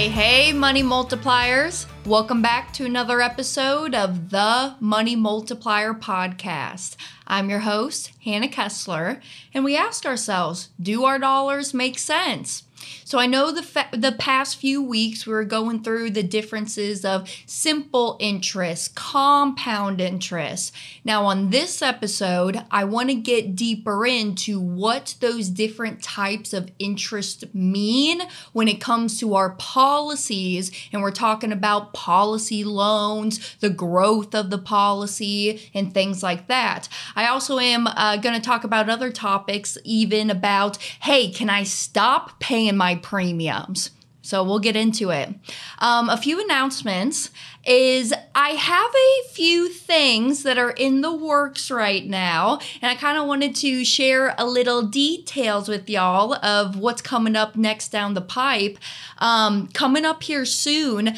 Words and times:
Hey, 0.00 0.08
hey, 0.08 0.52
money 0.54 0.82
multipliers. 0.82 1.84
Welcome 2.06 2.40
back 2.40 2.72
to 2.72 2.86
another 2.86 3.20
episode 3.20 3.94
of 3.94 4.30
the 4.30 4.74
Money 4.80 5.14
Multiplier 5.14 5.92
Podcast. 5.92 6.96
I'm 7.26 7.50
your 7.50 7.58
host, 7.58 8.12
Hannah 8.24 8.48
Kesler, 8.48 9.20
and 9.52 9.62
we 9.62 9.76
ask 9.76 10.06
ourselves 10.06 10.70
do 10.80 11.04
our 11.04 11.18
dollars 11.18 11.74
make 11.74 11.98
sense? 11.98 12.62
So 13.04 13.18
I 13.18 13.26
know 13.26 13.50
the 13.50 13.62
fa- 13.62 13.88
the 13.92 14.12
past 14.12 14.56
few 14.56 14.82
weeks 14.82 15.26
we 15.26 15.32
were 15.32 15.44
going 15.44 15.82
through 15.82 16.10
the 16.10 16.22
differences 16.22 17.04
of 17.04 17.28
simple 17.46 18.16
interest, 18.20 18.94
compound 18.94 20.00
interest. 20.00 20.72
Now 21.04 21.24
on 21.24 21.50
this 21.50 21.82
episode, 21.82 22.62
I 22.70 22.84
want 22.84 23.08
to 23.08 23.14
get 23.14 23.56
deeper 23.56 24.06
into 24.06 24.60
what 24.60 25.16
those 25.20 25.48
different 25.48 26.02
types 26.02 26.52
of 26.52 26.70
interest 26.78 27.54
mean 27.54 28.22
when 28.52 28.68
it 28.68 28.80
comes 28.80 29.18
to 29.20 29.34
our 29.34 29.50
policies 29.50 30.70
and 30.92 31.02
we're 31.02 31.10
talking 31.10 31.52
about 31.52 31.92
policy 31.92 32.64
loans, 32.64 33.56
the 33.56 33.70
growth 33.70 34.34
of 34.34 34.50
the 34.50 34.58
policy 34.58 35.70
and 35.74 35.92
things 35.92 36.22
like 36.22 36.46
that. 36.46 36.88
I 37.16 37.26
also 37.26 37.58
am 37.58 37.86
uh, 37.86 38.16
going 38.16 38.34
to 38.34 38.40
talk 38.40 38.64
about 38.64 38.88
other 38.88 39.10
topics 39.10 39.76
even 39.84 40.30
about 40.30 40.78
hey, 41.00 41.30
can 41.30 41.50
I 41.50 41.62
stop 41.62 42.38
paying 42.40 42.69
my 42.76 42.96
premiums. 42.96 43.90
So 44.22 44.44
we'll 44.44 44.58
get 44.58 44.76
into 44.76 45.10
it. 45.10 45.30
Um, 45.78 46.08
a 46.10 46.16
few 46.16 46.42
announcements 46.42 47.30
is 47.66 48.14
I 48.34 48.50
have 48.50 48.90
a 48.90 49.28
few 49.30 49.68
things 49.68 50.42
that 50.42 50.58
are 50.58 50.70
in 50.70 51.00
the 51.00 51.14
works 51.14 51.70
right 51.70 52.06
now, 52.06 52.58
and 52.80 52.90
I 52.90 52.94
kind 52.94 53.18
of 53.18 53.26
wanted 53.26 53.54
to 53.56 53.84
share 53.84 54.34
a 54.38 54.46
little 54.46 54.82
details 54.82 55.68
with 55.68 55.88
y'all 55.88 56.34
of 56.44 56.76
what's 56.76 57.02
coming 57.02 57.34
up 57.34 57.56
next 57.56 57.88
down 57.88 58.14
the 58.14 58.20
pipe. 58.20 58.78
Um, 59.18 59.68
coming 59.68 60.04
up 60.04 60.22
here 60.22 60.44
soon, 60.44 61.16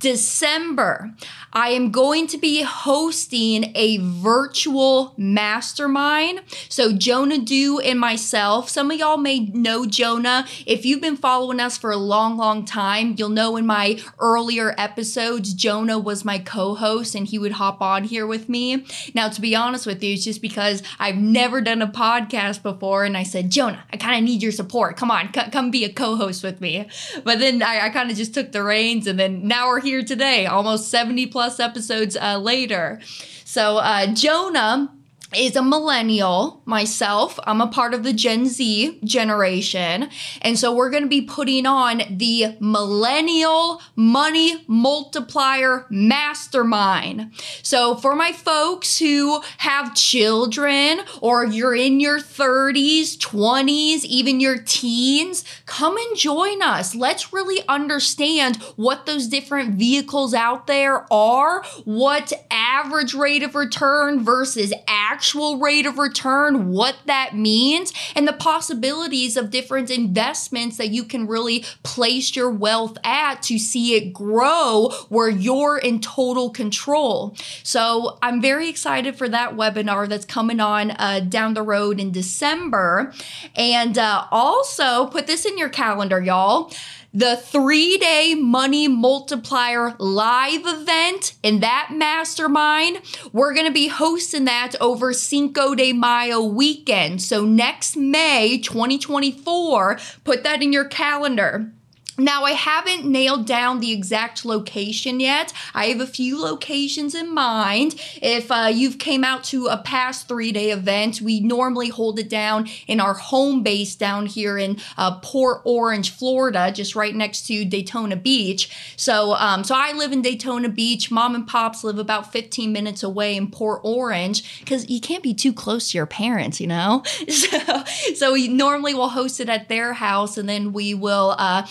December, 0.00 1.14
I 1.52 1.70
am 1.70 1.90
going 1.90 2.26
to 2.28 2.38
be 2.38 2.62
hosting 2.62 3.72
a 3.76 3.98
virtual 3.98 5.14
mastermind. 5.16 6.42
So, 6.68 6.92
Jonah 6.92 7.38
Do 7.38 7.78
and 7.78 8.00
myself, 8.00 8.68
some 8.68 8.90
of 8.90 8.98
y'all 8.98 9.16
may 9.16 9.40
know 9.40 9.86
Jonah. 9.86 10.46
If 10.66 10.84
you've 10.84 11.00
been 11.00 11.16
following 11.16 11.60
us 11.60 11.78
for 11.78 11.92
a 11.92 11.96
long, 11.96 12.36
long 12.36 12.64
time, 12.64 13.14
you'll 13.16 13.28
know 13.28 13.56
in 13.56 13.66
my 13.66 14.00
earlier 14.18 14.74
episodes, 14.76 15.54
Jonah 15.54 15.98
was 15.98 16.24
my 16.24 16.38
co 16.38 16.74
host 16.74 17.14
and 17.14 17.26
he 17.26 17.38
would 17.38 17.52
hop 17.52 17.80
on 17.80 18.04
here 18.04 18.26
with 18.26 18.48
me. 18.48 18.84
Now, 19.14 19.28
to 19.28 19.40
be 19.40 19.54
honest 19.54 19.86
with 19.86 20.02
you, 20.02 20.14
it's 20.14 20.24
just 20.24 20.42
because 20.42 20.82
I've 20.98 21.16
never 21.16 21.60
done 21.60 21.82
a 21.82 21.88
podcast 21.88 22.62
before 22.62 23.04
and 23.04 23.16
I 23.16 23.22
said, 23.22 23.50
Jonah, 23.50 23.84
I 23.92 23.96
kind 23.96 24.16
of 24.16 24.24
need 24.24 24.42
your 24.42 24.52
support. 24.52 24.96
Come 24.96 25.10
on, 25.10 25.32
c- 25.32 25.50
come 25.52 25.70
be 25.70 25.84
a 25.84 25.92
co 25.92 26.16
host 26.16 26.42
with 26.42 26.60
me. 26.60 26.88
But 27.22 27.38
then 27.38 27.62
I, 27.62 27.86
I 27.86 27.90
kind 27.90 28.10
of 28.10 28.16
just 28.16 28.34
took 28.34 28.50
the 28.50 28.64
reins 28.64 29.06
and 29.06 29.18
then 29.18 29.46
now 29.46 29.67
we're 29.68 29.80
here 29.80 30.02
today, 30.02 30.46
almost 30.46 30.90
70 30.90 31.26
plus 31.26 31.60
episodes 31.60 32.16
uh, 32.16 32.38
later. 32.38 33.00
So, 33.44 33.76
uh, 33.76 34.06
Jonah 34.06 34.92
is 35.36 35.56
a 35.56 35.62
millennial 35.62 36.62
myself. 36.64 37.38
I'm 37.44 37.60
a 37.60 37.66
part 37.66 37.92
of 37.92 38.02
the 38.02 38.12
Gen 38.12 38.46
Z 38.46 39.00
generation. 39.04 40.08
And 40.40 40.58
so 40.58 40.74
we're 40.74 40.90
going 40.90 41.02
to 41.02 41.08
be 41.08 41.22
putting 41.22 41.66
on 41.66 42.02
the 42.10 42.56
Millennial 42.60 43.80
Money 43.94 44.64
Multiplier 44.66 45.86
Mastermind. 45.90 47.32
So 47.62 47.94
for 47.94 48.16
my 48.16 48.32
folks 48.32 48.98
who 48.98 49.42
have 49.58 49.94
children 49.94 51.00
or 51.20 51.44
you're 51.44 51.74
in 51.74 52.00
your 52.00 52.18
30s, 52.18 53.16
20s, 53.18 54.04
even 54.04 54.40
your 54.40 54.58
teens, 54.58 55.44
come 55.66 55.96
and 55.96 56.16
join 56.16 56.62
us. 56.62 56.94
Let's 56.94 57.32
really 57.32 57.62
understand 57.68 58.56
what 58.76 59.04
those 59.04 59.26
different 59.26 59.74
vehicles 59.74 60.32
out 60.32 60.66
there 60.66 61.12
are, 61.12 61.62
what 61.84 62.32
average 62.50 63.12
rate 63.14 63.42
of 63.42 63.54
return 63.54 64.24
versus 64.24 64.72
actual 65.18 65.58
rate 65.58 65.84
of 65.84 65.98
return, 65.98 66.68
what 66.68 66.94
that 67.06 67.34
means, 67.34 67.92
and 68.14 68.28
the 68.28 68.32
possibilities 68.32 69.36
of 69.36 69.50
different 69.50 69.90
investments 69.90 70.76
that 70.76 70.90
you 70.90 71.02
can 71.02 71.26
really 71.26 71.64
place 71.82 72.36
your 72.36 72.48
wealth 72.48 72.96
at 73.02 73.42
to 73.42 73.58
see 73.58 73.96
it 73.96 74.12
grow 74.12 74.90
where 75.08 75.28
you're 75.28 75.76
in 75.76 76.00
total 76.00 76.50
control. 76.50 77.36
So 77.64 78.16
I'm 78.22 78.40
very 78.40 78.68
excited 78.68 79.16
for 79.16 79.28
that 79.28 79.56
webinar 79.56 80.08
that's 80.08 80.24
coming 80.24 80.60
on 80.60 80.92
uh, 80.92 81.18
down 81.28 81.54
the 81.54 81.62
road 81.62 81.98
in 81.98 82.12
December. 82.12 83.12
And 83.56 83.98
uh, 83.98 84.24
also 84.30 85.06
put 85.06 85.26
this 85.26 85.44
in 85.44 85.58
your 85.58 85.68
calendar, 85.68 86.20
y'all 86.20 86.72
the 87.12 87.36
three 87.36 87.96
day 87.96 88.34
money 88.34 88.86
multiplier 88.88 89.94
live 89.98 90.62
event 90.64 91.34
in 91.42 91.60
that 91.60 91.90
mastermind. 91.92 93.00
We're 93.32 93.54
going 93.54 93.66
to 93.66 93.72
be 93.72 93.88
hosting 93.88 94.44
that 94.44 94.74
over 94.80 95.12
Cinco 95.12 95.74
de 95.74 95.92
Mayo 95.92 96.42
weekend. 96.42 97.22
So 97.22 97.44
next 97.44 97.96
May 97.96 98.58
2024, 98.58 99.98
put 100.24 100.44
that 100.44 100.62
in 100.62 100.72
your 100.72 100.84
calendar. 100.84 101.72
Now, 102.20 102.42
I 102.42 102.50
haven't 102.50 103.04
nailed 103.04 103.46
down 103.46 103.78
the 103.78 103.92
exact 103.92 104.44
location 104.44 105.20
yet. 105.20 105.52
I 105.72 105.86
have 105.86 106.00
a 106.00 106.06
few 106.06 106.40
locations 106.40 107.14
in 107.14 107.32
mind. 107.32 107.94
If 108.20 108.50
uh, 108.50 108.70
you've 108.72 108.98
came 108.98 109.22
out 109.22 109.44
to 109.44 109.68
a 109.68 109.78
past 109.78 110.26
three-day 110.26 110.72
event, 110.72 111.20
we 111.20 111.38
normally 111.38 111.90
hold 111.90 112.18
it 112.18 112.28
down 112.28 112.68
in 112.88 112.98
our 112.98 113.14
home 113.14 113.62
base 113.62 113.94
down 113.94 114.26
here 114.26 114.58
in 114.58 114.78
uh, 114.96 115.20
Port 115.20 115.60
Orange, 115.62 116.10
Florida, 116.10 116.72
just 116.72 116.96
right 116.96 117.14
next 117.14 117.46
to 117.46 117.64
Daytona 117.64 118.16
Beach. 118.16 118.94
So, 118.96 119.34
um, 119.34 119.62
so 119.62 119.76
I 119.76 119.92
live 119.92 120.10
in 120.10 120.20
Daytona 120.20 120.68
Beach. 120.68 121.12
Mom 121.12 121.36
and 121.36 121.46
pops 121.46 121.84
live 121.84 122.00
about 122.00 122.32
15 122.32 122.72
minutes 122.72 123.04
away 123.04 123.36
in 123.36 123.48
Port 123.48 123.80
Orange 123.84 124.58
because 124.58 124.90
you 124.90 125.00
can't 125.00 125.22
be 125.22 125.34
too 125.34 125.52
close 125.52 125.92
to 125.92 125.98
your 125.98 126.06
parents, 126.06 126.60
you 126.60 126.66
know. 126.66 127.02
So, 127.38 127.84
so 128.14 128.32
we 128.32 128.48
normally 128.48 128.94
will 128.94 129.10
host 129.10 129.38
it 129.38 129.48
at 129.48 129.68
their 129.68 129.92
house, 129.92 130.36
and 130.36 130.48
then 130.48 130.72
we 130.72 130.94
will. 130.94 131.36
Uh, 131.38 131.66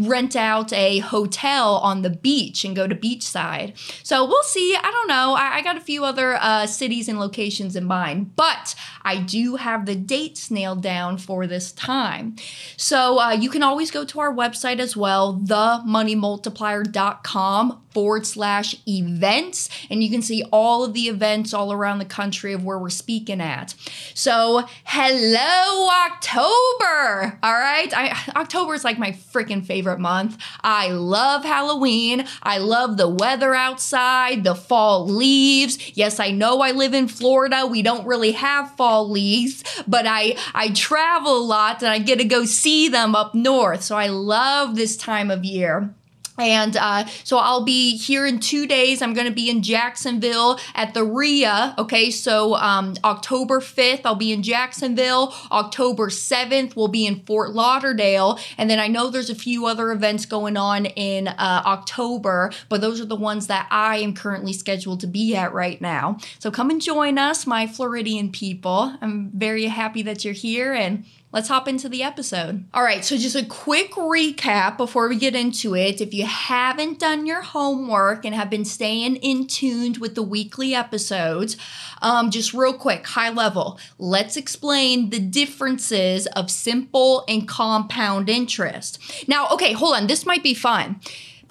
rent 0.00 0.36
out 0.36 0.72
a 0.72 0.98
hotel 0.98 1.76
on 1.76 2.02
the 2.02 2.10
beach 2.10 2.64
and 2.64 2.76
go 2.76 2.86
to 2.86 2.94
beachside. 2.94 3.72
So 4.02 4.24
we'll 4.24 4.42
see. 4.42 4.76
I 4.76 4.90
don't 4.90 5.08
know. 5.08 5.34
I, 5.34 5.56
I 5.56 5.62
got 5.62 5.76
a 5.76 5.80
few 5.80 6.04
other 6.04 6.36
uh, 6.36 6.66
cities 6.66 7.08
and 7.08 7.18
locations 7.18 7.74
in 7.76 7.84
mind, 7.84 8.36
but 8.36 8.74
I 9.02 9.18
do 9.18 9.56
have 9.56 9.86
the 9.86 9.96
dates 9.96 10.50
nailed 10.50 10.82
down 10.82 11.18
for 11.18 11.46
this 11.46 11.72
time. 11.72 12.36
So 12.76 13.20
uh, 13.20 13.32
you 13.32 13.50
can 13.50 13.62
always 13.62 13.90
go 13.90 14.04
to 14.04 14.20
our 14.20 14.34
website 14.34 14.78
as 14.78 14.96
well, 14.96 15.40
themoneymultiplier.com 15.44 17.82
forward 17.96 18.26
slash 18.26 18.76
events, 18.86 19.70
and 19.88 20.04
you 20.04 20.10
can 20.10 20.20
see 20.20 20.44
all 20.52 20.84
of 20.84 20.92
the 20.92 21.08
events 21.08 21.54
all 21.54 21.72
around 21.72 21.98
the 21.98 22.04
country 22.04 22.52
of 22.52 22.62
where 22.62 22.78
we're 22.78 22.90
speaking 22.90 23.40
at. 23.40 23.74
So, 24.12 24.66
hello, 24.84 25.88
October. 26.04 27.38
All 27.42 27.54
right. 27.54 27.90
I, 27.96 28.14
October 28.36 28.74
is 28.74 28.84
like 28.84 28.98
my 28.98 29.12
freaking 29.12 29.64
favorite 29.64 29.98
month. 29.98 30.36
I 30.62 30.90
love 30.90 31.42
Halloween. 31.42 32.26
I 32.42 32.58
love 32.58 32.98
the 32.98 33.08
weather 33.08 33.54
outside, 33.54 34.44
the 34.44 34.54
fall 34.54 35.08
leaves. 35.08 35.96
Yes, 35.96 36.20
I 36.20 36.32
know 36.32 36.60
I 36.60 36.72
live 36.72 36.92
in 36.92 37.08
Florida. 37.08 37.66
We 37.66 37.80
don't 37.80 38.06
really 38.06 38.32
have 38.32 38.76
fall 38.76 39.08
leaves, 39.08 39.64
but 39.88 40.04
I, 40.06 40.36
I 40.52 40.68
travel 40.72 41.38
a 41.38 41.46
lot 41.46 41.82
and 41.82 41.90
I 41.90 41.98
get 41.98 42.18
to 42.18 42.24
go 42.24 42.44
see 42.44 42.90
them 42.90 43.14
up 43.14 43.34
north. 43.34 43.82
So 43.82 43.96
I 43.96 44.08
love 44.08 44.76
this 44.76 44.98
time 44.98 45.30
of 45.30 45.46
year. 45.46 45.94
And 46.38 46.76
uh, 46.76 47.06
so 47.24 47.38
I'll 47.38 47.64
be 47.64 47.96
here 47.96 48.26
in 48.26 48.40
two 48.40 48.66
days. 48.66 49.00
I'm 49.00 49.14
going 49.14 49.26
to 49.26 49.32
be 49.32 49.48
in 49.48 49.62
Jacksonville 49.62 50.60
at 50.74 50.94
the 50.94 51.04
RIA. 51.04 51.74
Okay, 51.78 52.10
so 52.10 52.54
um, 52.56 52.94
October 53.04 53.60
5th, 53.60 54.02
I'll 54.04 54.14
be 54.14 54.32
in 54.32 54.42
Jacksonville. 54.42 55.34
October 55.50 56.08
7th, 56.08 56.76
we'll 56.76 56.88
be 56.88 57.06
in 57.06 57.20
Fort 57.24 57.52
Lauderdale. 57.52 58.38
And 58.58 58.68
then 58.68 58.78
I 58.78 58.88
know 58.88 59.08
there's 59.08 59.30
a 59.30 59.34
few 59.34 59.66
other 59.66 59.92
events 59.92 60.26
going 60.26 60.56
on 60.56 60.86
in 60.86 61.28
uh, 61.28 61.62
October, 61.64 62.50
but 62.68 62.80
those 62.80 63.00
are 63.00 63.06
the 63.06 63.16
ones 63.16 63.46
that 63.46 63.66
I 63.70 63.98
am 63.98 64.14
currently 64.14 64.52
scheduled 64.52 65.00
to 65.00 65.06
be 65.06 65.34
at 65.34 65.52
right 65.52 65.80
now. 65.80 66.18
So 66.38 66.50
come 66.50 66.70
and 66.70 66.80
join 66.80 67.18
us, 67.18 67.46
my 67.46 67.66
Floridian 67.66 68.30
people. 68.30 68.96
I'm 69.00 69.30
very 69.30 69.66
happy 69.66 70.02
that 70.02 70.24
you're 70.24 70.34
here 70.34 70.74
and 70.74 71.04
let's 71.32 71.48
hop 71.48 71.68
into 71.68 71.88
the 71.88 72.02
episode. 72.02 72.64
All 72.72 72.82
right, 72.82 73.04
so 73.04 73.16
just 73.16 73.36
a 73.36 73.44
quick 73.44 73.92
recap 73.92 74.76
before 74.76 75.08
we 75.08 75.16
get 75.16 75.34
into 75.34 75.74
it. 75.74 76.00
If 76.00 76.14
you 76.14 76.24
haven't 76.24 76.98
done 76.98 77.26
your 77.26 77.42
homework 77.42 78.24
and 78.24 78.34
have 78.34 78.48
been 78.48 78.64
staying 78.64 79.16
in 79.16 79.46
tuned 79.46 79.98
with 79.98 80.14
the 80.14 80.22
weekly 80.22 80.74
episodes, 80.74 81.56
um, 82.00 82.30
just 82.30 82.54
real 82.54 82.74
quick, 82.74 83.06
high 83.06 83.30
level, 83.30 83.78
let's 83.98 84.36
explain 84.36 85.10
the 85.10 85.20
differences 85.20 86.26
of 86.28 86.50
simple 86.50 87.24
and 87.28 87.48
compound 87.48 88.28
interest. 88.28 89.28
Now, 89.28 89.48
okay, 89.48 89.72
hold 89.72 89.96
on, 89.96 90.06
this 90.06 90.26
might 90.26 90.42
be 90.42 90.54
fun. 90.54 91.00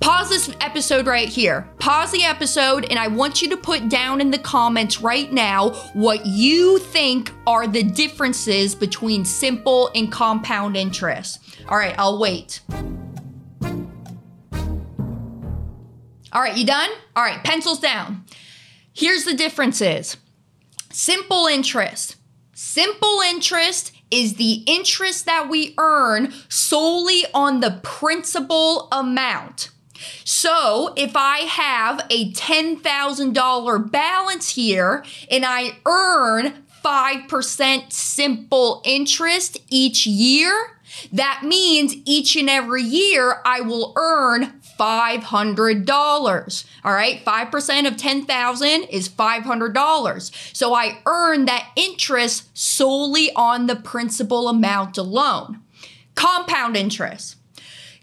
Pause 0.02 0.30
this 0.30 0.56
episode 0.60 1.08
right 1.08 1.30
here. 1.30 1.70
Pause 1.80 2.12
the 2.12 2.24
episode, 2.24 2.86
and 2.90 3.00
I 3.00 3.08
want 3.08 3.42
you 3.42 3.50
to 3.50 3.58
put 3.58 3.90
down 3.90 4.20
in 4.22 4.30
the 4.30 4.38
comments 4.38 5.02
right 5.02 5.32
now 5.32 5.70
what 5.94 6.26
you 6.26 6.80
think 6.80 7.32
are 7.48 7.66
the 7.66 7.84
differences 7.84 8.76
between 8.76 9.24
simple 9.26 9.90
and 9.96 10.12
compound 10.12 10.76
interest. 10.76 11.40
All 11.70 11.78
right, 11.78 11.96
I'll 11.98 12.20
wait. 12.20 12.60
All 16.32 16.42
right, 16.42 16.58
you 16.58 16.66
done? 16.66 16.90
All 17.16 17.24
right, 17.24 17.42
pencils 17.44 17.80
down. 17.80 18.26
Here's 18.94 19.24
the 19.24 19.34
differences 19.34 20.18
simple 20.92 21.48
interest. 21.48 22.18
Simple 22.54 23.20
interest 23.28 23.92
is 24.12 24.36
the 24.36 24.64
interest 24.66 25.26
that 25.26 25.50
we 25.50 25.74
earn 25.78 26.34
solely 26.48 27.24
on 27.34 27.60
the 27.60 27.80
principal 27.84 28.88
amount. 28.92 29.72
So 30.24 30.94
if 30.96 31.16
I 31.16 31.40
have 31.40 32.06
a 32.10 32.32
$10,000 32.32 33.92
balance 33.92 34.50
here 34.50 35.04
and 35.30 35.46
I 35.46 35.78
earn 35.86 36.66
5% 36.84 37.92
simple 37.92 38.82
interest 38.86 39.58
each 39.70 40.06
year, 40.06 40.78
that 41.12 41.42
means 41.44 41.96
each 42.06 42.36
and 42.36 42.50
every 42.50 42.84
year 42.84 43.42
I 43.44 43.62
will 43.62 43.94
earn 43.96 44.54
$500. 44.80 46.66
All 46.84 46.94
right, 46.94 47.24
5% 47.26 47.88
of 47.88 47.98
10,000 47.98 48.84
is 48.84 49.10
$500. 49.10 50.56
So 50.56 50.74
I 50.74 51.00
earn 51.06 51.46
that 51.46 51.72
interest 51.76 52.56
solely 52.58 53.32
on 53.36 53.68
the 53.68 53.76
principal 53.76 54.48
amount 54.48 54.98
alone. 54.98 55.62
Compound 56.16 56.78
interest. 56.78 57.35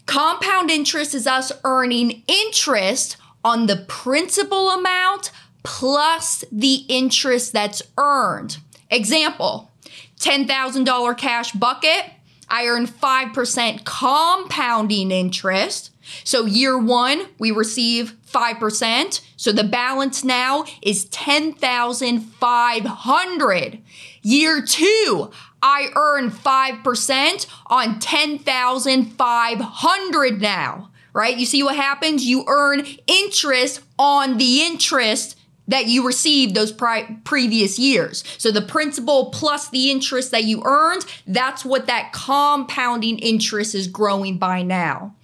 Compound 0.05 0.69
interest 0.69 1.13
is 1.13 1.27
us 1.27 1.51
earning 1.63 2.23
interest 2.27 3.17
on 3.43 3.67
the 3.67 3.85
principal 3.87 4.69
amount 4.69 5.31
plus 5.63 6.43
the 6.51 6.85
interest 6.87 7.53
that's 7.53 7.81
earned. 7.97 8.57
Example 8.89 9.71
$10,000 10.19 11.17
cash 11.17 11.51
bucket, 11.51 12.05
I 12.49 12.67
earn 12.67 12.87
5% 12.87 13.83
compounding 13.83 15.11
interest. 15.11 15.91
So 16.23 16.45
year 16.45 16.77
one, 16.77 17.25
we 17.39 17.51
receive 17.51 18.15
5%. 18.31 19.21
So 19.37 19.51
the 19.51 19.63
balance 19.63 20.23
now 20.23 20.65
is 20.81 21.05
10,500. 21.05 23.81
Year 24.21 24.61
two, 24.61 25.31
I 25.63 25.89
earn 25.95 26.29
5% 26.29 27.47
on 27.67 27.99
10,500 27.99 30.41
now, 30.41 30.89
right? 31.13 31.37
You 31.37 31.45
see 31.45 31.63
what 31.63 31.77
happens? 31.77 32.25
You 32.25 32.43
earn 32.47 32.85
interest 33.07 33.79
on 33.97 34.37
the 34.37 34.61
interest 34.61 35.39
that 35.67 35.85
you 35.85 36.05
received 36.05 36.55
those 36.55 36.73
pri- 36.73 37.19
previous 37.23 37.79
years. 37.79 38.25
So 38.37 38.51
the 38.51 38.61
principal 38.61 39.31
plus 39.31 39.69
the 39.69 39.89
interest 39.89 40.31
that 40.31 40.43
you 40.43 40.61
earned, 40.65 41.05
that's 41.25 41.63
what 41.63 41.87
that 41.87 42.11
compounding 42.11 43.17
interest 43.19 43.73
is 43.73 43.87
growing 43.87 44.37
by 44.37 44.61
now. 44.61 45.15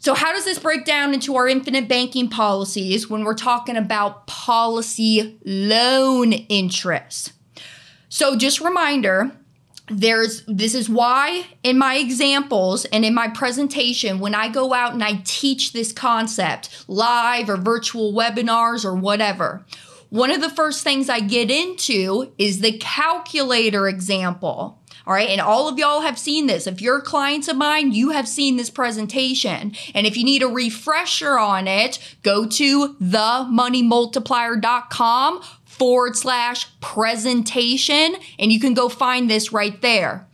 So, 0.00 0.14
how 0.14 0.32
does 0.32 0.46
this 0.46 0.58
break 0.58 0.86
down 0.86 1.12
into 1.12 1.36
our 1.36 1.46
infinite 1.46 1.86
banking 1.86 2.30
policies 2.30 3.10
when 3.10 3.22
we're 3.22 3.34
talking 3.34 3.76
about 3.76 4.26
policy 4.26 5.38
loan 5.44 6.32
interest? 6.32 7.34
So, 8.10 8.36
just 8.36 8.60
reminder, 8.60 9.30
there's 9.88 10.44
this 10.46 10.74
is 10.74 10.88
why 10.88 11.46
in 11.62 11.78
my 11.78 11.96
examples 11.96 12.84
and 12.86 13.04
in 13.04 13.14
my 13.14 13.28
presentation 13.28 14.20
when 14.20 14.34
I 14.34 14.48
go 14.48 14.74
out 14.74 14.92
and 14.92 15.02
I 15.02 15.22
teach 15.24 15.72
this 15.72 15.92
concept 15.92 16.84
live 16.86 17.48
or 17.48 17.56
virtual 17.56 18.12
webinars 18.12 18.84
or 18.84 18.94
whatever 18.94 19.64
one 20.10 20.30
of 20.30 20.40
the 20.40 20.50
first 20.50 20.84
things 20.84 21.08
I 21.08 21.20
get 21.20 21.50
into 21.50 22.32
is 22.38 22.60
the 22.60 22.78
calculator 22.78 23.88
example 23.88 24.76
all 25.06 25.14
right. 25.14 25.30
And 25.30 25.40
all 25.40 25.66
of 25.68 25.78
y'all 25.78 26.02
have 26.02 26.18
seen 26.18 26.46
this. 26.46 26.66
If 26.68 26.80
you're 26.80 27.00
clients 27.00 27.48
of 27.48 27.56
mine, 27.56 27.90
you 27.92 28.10
have 28.10 28.28
seen 28.28 28.56
this 28.56 28.70
presentation. 28.70 29.74
And 29.92 30.06
if 30.06 30.16
you 30.16 30.22
need 30.24 30.44
a 30.44 30.46
refresher 30.46 31.36
on 31.38 31.66
it, 31.66 31.98
go 32.22 32.46
to 32.46 32.94
themoneymultiplier.com 32.94 35.40
forward 35.80 36.14
slash 36.14 36.68
presentation, 36.82 38.14
and 38.38 38.52
you 38.52 38.60
can 38.60 38.74
go 38.74 38.90
find 38.90 39.30
this 39.30 39.50
right 39.50 39.80
there. 39.80 40.28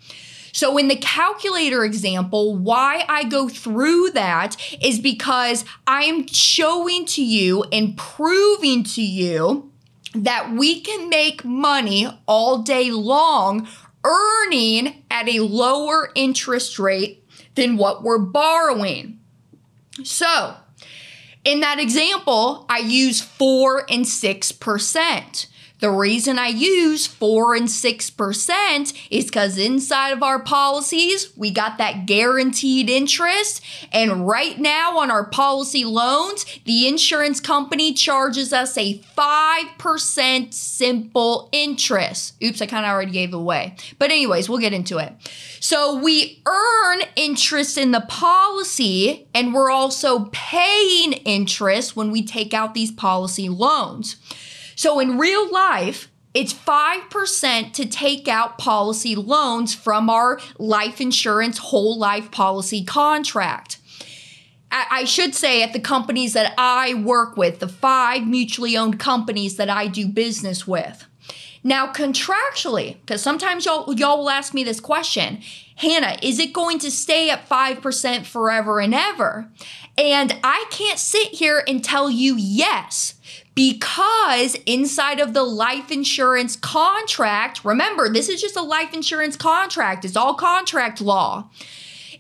So, 0.51 0.77
in 0.77 0.89
the 0.89 0.97
calculator 0.97 1.85
example, 1.85 2.57
why 2.57 3.05
I 3.09 3.23
go 3.23 3.49
through 3.49 4.11
that 4.11 4.57
is 4.83 4.99
because 4.99 5.65
I 5.87 6.03
am 6.03 6.27
showing 6.27 7.05
to 7.07 7.23
you 7.25 7.63
and 7.71 7.97
proving 7.97 8.83
to 8.83 9.03
you 9.03 9.71
that 10.17 10.51
we 10.51 10.81
can 10.81 11.09
make 11.09 11.45
money 11.45 12.09
all 12.27 12.59
day 12.63 12.91
long 12.91 13.69
earning 14.03 15.05
at 15.13 15.29
a 15.29 15.45
lower 15.45 16.11
interest 16.17 16.81
rate 16.81 17.25
than 17.55 17.77
what 17.77 18.03
we're 18.03 18.19
borrowing. 18.19 19.21
So, 20.03 20.57
in 21.47 21.61
that 21.61 21.79
example, 21.79 22.67
I 22.69 22.79
use 22.79 23.21
4 23.21 23.87
and 23.89 24.05
6%. 24.05 25.47
The 25.79 25.91
reason 25.91 26.39
I 26.39 26.49
use 26.49 27.07
4 27.07 27.55
and 27.55 27.69
6% 27.69 29.09
is 29.11 29.25
because 29.27 29.59
inside 29.59 30.11
of 30.11 30.23
our 30.23 30.39
policies, 30.39 31.37
we 31.37 31.51
got 31.51 31.77
that 31.79 32.07
guaranteed 32.07 32.89
interest. 32.89 33.63
And 33.93 34.27
right 34.27 34.59
now 34.59 34.99
on 34.99 35.11
our 35.11 35.25
policy 35.25 35.85
loans, 35.85 36.47
the 36.65 36.89
insurance 36.89 37.41
company 37.41 37.93
charges 37.93 38.55
us 38.55 38.79
a 38.79 39.01
5% 39.17 40.55
simple 40.55 41.51
interest. 41.53 42.43
Oops, 42.43 42.63
I 42.63 42.67
kind 42.67 42.87
of 42.87 42.91
already 42.91 43.13
gave 43.13 43.35
away. 43.35 43.77
But, 43.99 44.11
anyways, 44.11 44.49
we'll 44.49 44.59
get 44.59 44.73
into 44.73 44.97
it. 44.97 45.13
So, 45.61 45.99
we 45.99 46.43
earn 46.47 47.01
interest 47.17 47.77
in 47.77 47.91
the 47.91 48.01
policy, 48.01 49.29
and 49.35 49.53
we're 49.53 49.71
also 49.71 50.31
paying 50.33 51.13
interest 51.13 51.97
when 51.97 52.11
we 52.11 52.25
take 52.25 52.55
out 52.55 52.73
these 52.73 52.91
policy 52.91 53.49
loans. 53.49 54.17
So 54.77 55.01
in 55.01 55.19
real 55.19 55.51
life, 55.51 56.09
it's 56.35 56.53
5% 56.53 57.73
to 57.73 57.87
take 57.87 58.29
out 58.29 58.59
policy 58.59 59.17
loans 59.17 59.75
from 59.75 60.11
our 60.11 60.39
life 60.59 61.01
insurance 61.01 61.59
whole 61.59 61.99
life 61.99 62.31
policy 62.31 62.85
contract. 62.85 63.79
I 64.71 65.05
should 65.05 65.35
say 65.35 65.63
at 65.63 65.73
the 65.73 65.81
companies 65.81 66.35
that 66.35 66.53
I 66.59 66.93
work 66.93 67.37
with, 67.37 67.61
the 67.61 67.69
five 67.69 68.27
mutually 68.27 68.77
owned 68.77 69.01
companies 69.01 69.57
that 69.57 69.71
I 69.71 69.87
do 69.87 70.07
business 70.07 70.67
with. 70.67 71.07
Now, 71.65 71.93
contractually, 71.93 72.97
because 73.01 73.23
sometimes 73.23 73.65
y'all, 73.65 73.93
y'all 73.95 74.19
will 74.19 74.31
ask 74.31 74.53
me 74.53 74.63
this 74.63 74.81
question 74.81 75.41
Hannah, 75.77 76.17
is 76.23 76.39
it 76.39 76.53
going 76.53 76.79
to 76.81 76.91
stay 76.91 77.31
at 77.31 77.49
5% 77.49 78.27
forever 78.27 78.81
and 78.81 78.95
ever? 78.95 79.49
And 79.97 80.39
I 80.45 80.67
can't 80.71 80.99
sit 80.99 81.29
here 81.29 81.63
and 81.67 81.83
tell 81.83 82.11
you 82.11 82.37
yes 82.37 83.15
because 83.57 84.55
inside 84.67 85.19
of 85.19 85.33
the 85.33 85.43
life 85.43 85.91
insurance 85.91 86.55
contract, 86.57 87.65
remember, 87.65 88.09
this 88.09 88.29
is 88.29 88.41
just 88.41 88.55
a 88.55 88.63
life 88.63 88.95
insurance 88.95 89.35
contract, 89.35 90.05
it's 90.05 90.15
all 90.15 90.35
contract 90.35 91.01
law. 91.01 91.51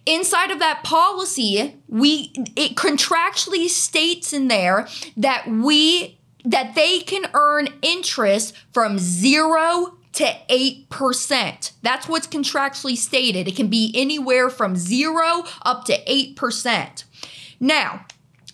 Inside 0.06 0.50
of 0.50 0.60
that 0.60 0.82
policy, 0.82 1.76
we 1.88 2.32
it 2.56 2.74
contractually 2.74 3.68
states 3.68 4.32
in 4.32 4.48
there 4.48 4.88
that 5.16 5.46
we 5.46 6.18
that 6.44 6.74
they 6.74 7.00
can 7.00 7.28
earn 7.34 7.68
interest 7.82 8.56
from 8.72 8.98
0 8.98 9.98
to 10.12 10.24
8%. 10.48 11.72
That's 11.82 12.08
what's 12.08 12.28
contractually 12.28 12.96
stated. 12.96 13.48
It 13.48 13.56
can 13.56 13.66
be 13.66 13.92
anywhere 13.96 14.48
from 14.48 14.76
0 14.76 15.42
up 15.62 15.84
to 15.86 16.04
8%. 16.04 17.04
Now, 17.58 18.06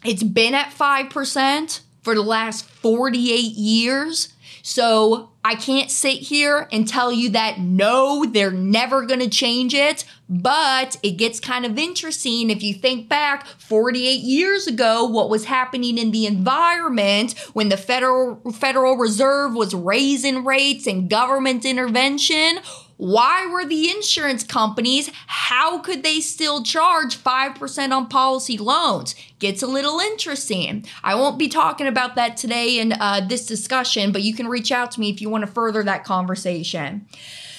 it's 0.02 0.22
been 0.22 0.54
at 0.54 0.70
5% 0.70 1.80
for 2.02 2.14
the 2.14 2.22
last 2.22 2.68
48 2.68 3.20
years. 3.54 4.32
So 4.62 5.30
I 5.44 5.56
can't 5.56 5.90
sit 5.90 6.18
here 6.18 6.68
and 6.70 6.86
tell 6.86 7.12
you 7.12 7.30
that 7.30 7.58
no, 7.58 8.24
they're 8.24 8.52
never 8.52 9.04
going 9.04 9.20
to 9.20 9.28
change 9.28 9.74
it. 9.74 10.04
But 10.28 10.96
it 11.02 11.12
gets 11.12 11.40
kind 11.40 11.66
of 11.66 11.78
interesting 11.78 12.48
if 12.48 12.62
you 12.62 12.74
think 12.74 13.08
back 13.08 13.46
48 13.46 14.20
years 14.20 14.66
ago, 14.66 15.04
what 15.04 15.28
was 15.28 15.46
happening 15.46 15.98
in 15.98 16.12
the 16.12 16.26
environment 16.26 17.38
when 17.52 17.68
the 17.68 17.76
Federal, 17.76 18.40
Federal 18.52 18.96
Reserve 18.96 19.54
was 19.54 19.74
raising 19.74 20.44
rates 20.44 20.86
and 20.86 21.10
government 21.10 21.64
intervention. 21.64 22.60
Why 23.02 23.46
were 23.46 23.64
the 23.64 23.90
insurance 23.90 24.44
companies, 24.44 25.10
how 25.26 25.80
could 25.80 26.04
they 26.04 26.20
still 26.20 26.62
charge 26.62 27.16
5% 27.16 27.90
on 27.90 28.06
policy 28.06 28.56
loans? 28.56 29.16
Gets 29.40 29.60
a 29.60 29.66
little 29.66 29.98
interesting. 29.98 30.86
I 31.02 31.16
won't 31.16 31.36
be 31.36 31.48
talking 31.48 31.88
about 31.88 32.14
that 32.14 32.36
today 32.36 32.78
in 32.78 32.92
uh, 32.92 33.26
this 33.28 33.44
discussion, 33.44 34.12
but 34.12 34.22
you 34.22 34.32
can 34.36 34.46
reach 34.46 34.70
out 34.70 34.92
to 34.92 35.00
me 35.00 35.10
if 35.10 35.20
you 35.20 35.28
want 35.28 35.44
to 35.44 35.50
further 35.50 35.82
that 35.82 36.04
conversation. 36.04 37.08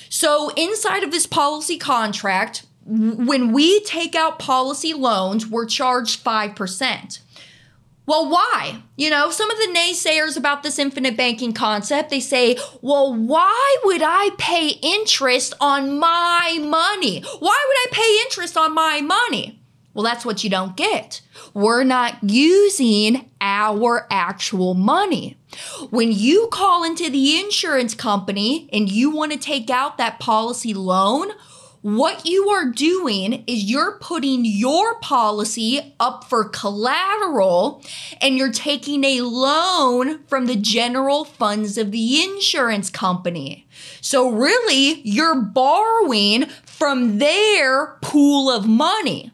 So, 0.08 0.48
inside 0.56 1.04
of 1.04 1.12
this 1.12 1.28
policy 1.28 1.78
contract, 1.78 2.66
when 2.86 3.52
we 3.52 3.82
take 3.82 4.16
out 4.16 4.40
policy 4.40 4.94
loans, 4.94 5.46
we're 5.46 5.66
charged 5.66 6.24
5%. 6.24 7.20
Well, 8.05 8.29
why? 8.29 8.83
You 8.98 9.10
know, 9.10 9.31
some 9.31 9.50
of 9.50 9.57
the 9.57 9.74
naysayers 9.74 10.36
about 10.38 10.62
this 10.62 10.77
infinite 10.77 11.15
banking 11.15 11.53
concept, 11.53 12.10
they 12.10 12.19
say, 12.19 12.57
well, 12.81 13.13
why 13.13 13.77
would 13.86 14.01
I 14.03 14.31
pay 14.38 14.77
interest 14.81 15.53
on 15.62 16.00
my 16.00 16.57
money? 16.60 17.22
Why 17.22 17.65
would 17.67 17.77
I 17.77 17.88
pay 17.91 18.19
interest 18.25 18.57
on 18.57 18.74
my 18.74 19.00
money? 19.01 19.60
Well, 19.93 20.03
that's 20.03 20.25
what 20.25 20.43
you 20.43 20.50
don't 20.50 20.75
get. 20.75 21.22
We're 21.53 21.83
not 21.83 22.17
using 22.24 23.29
our 23.39 24.07
actual 24.10 24.74
money. 24.74 25.38
When 25.91 26.12
you 26.12 26.50
call 26.51 26.83
into 26.83 27.10
the 27.12 27.39
insurance 27.39 27.93
company 27.93 28.69
and 28.74 28.91
you 28.91 29.12
want 29.12 29.31
to 29.33 29.38
take 29.38 29.69
out 29.69 29.98
that 30.00 30.19
policy 30.19 30.74
loan, 30.74 31.29
what 31.84 32.25
you 32.25 32.48
are 32.48 32.72
doing 32.72 33.44
is 33.46 33.66
you're 33.66 33.98
putting 34.00 34.46
your 34.46 34.96
policy 35.00 35.94
up 36.00 36.24
for 36.24 36.46
collateral 36.46 37.84
and 38.22 38.38
you're 38.38 38.54
taking 38.54 39.04
a 39.04 39.20
loan 39.20 40.24
from 40.24 40.46
the 40.46 40.56
general 40.56 41.25
funds 41.25 41.78
of 41.78 41.92
the 41.92 42.24
insurance 42.24 42.90
company. 42.90 43.68
So, 44.00 44.30
really, 44.30 45.02
you're 45.02 45.36
borrowing 45.36 46.46
from 46.66 47.18
their 47.18 47.98
pool 48.02 48.50
of 48.50 48.66
money. 48.66 49.32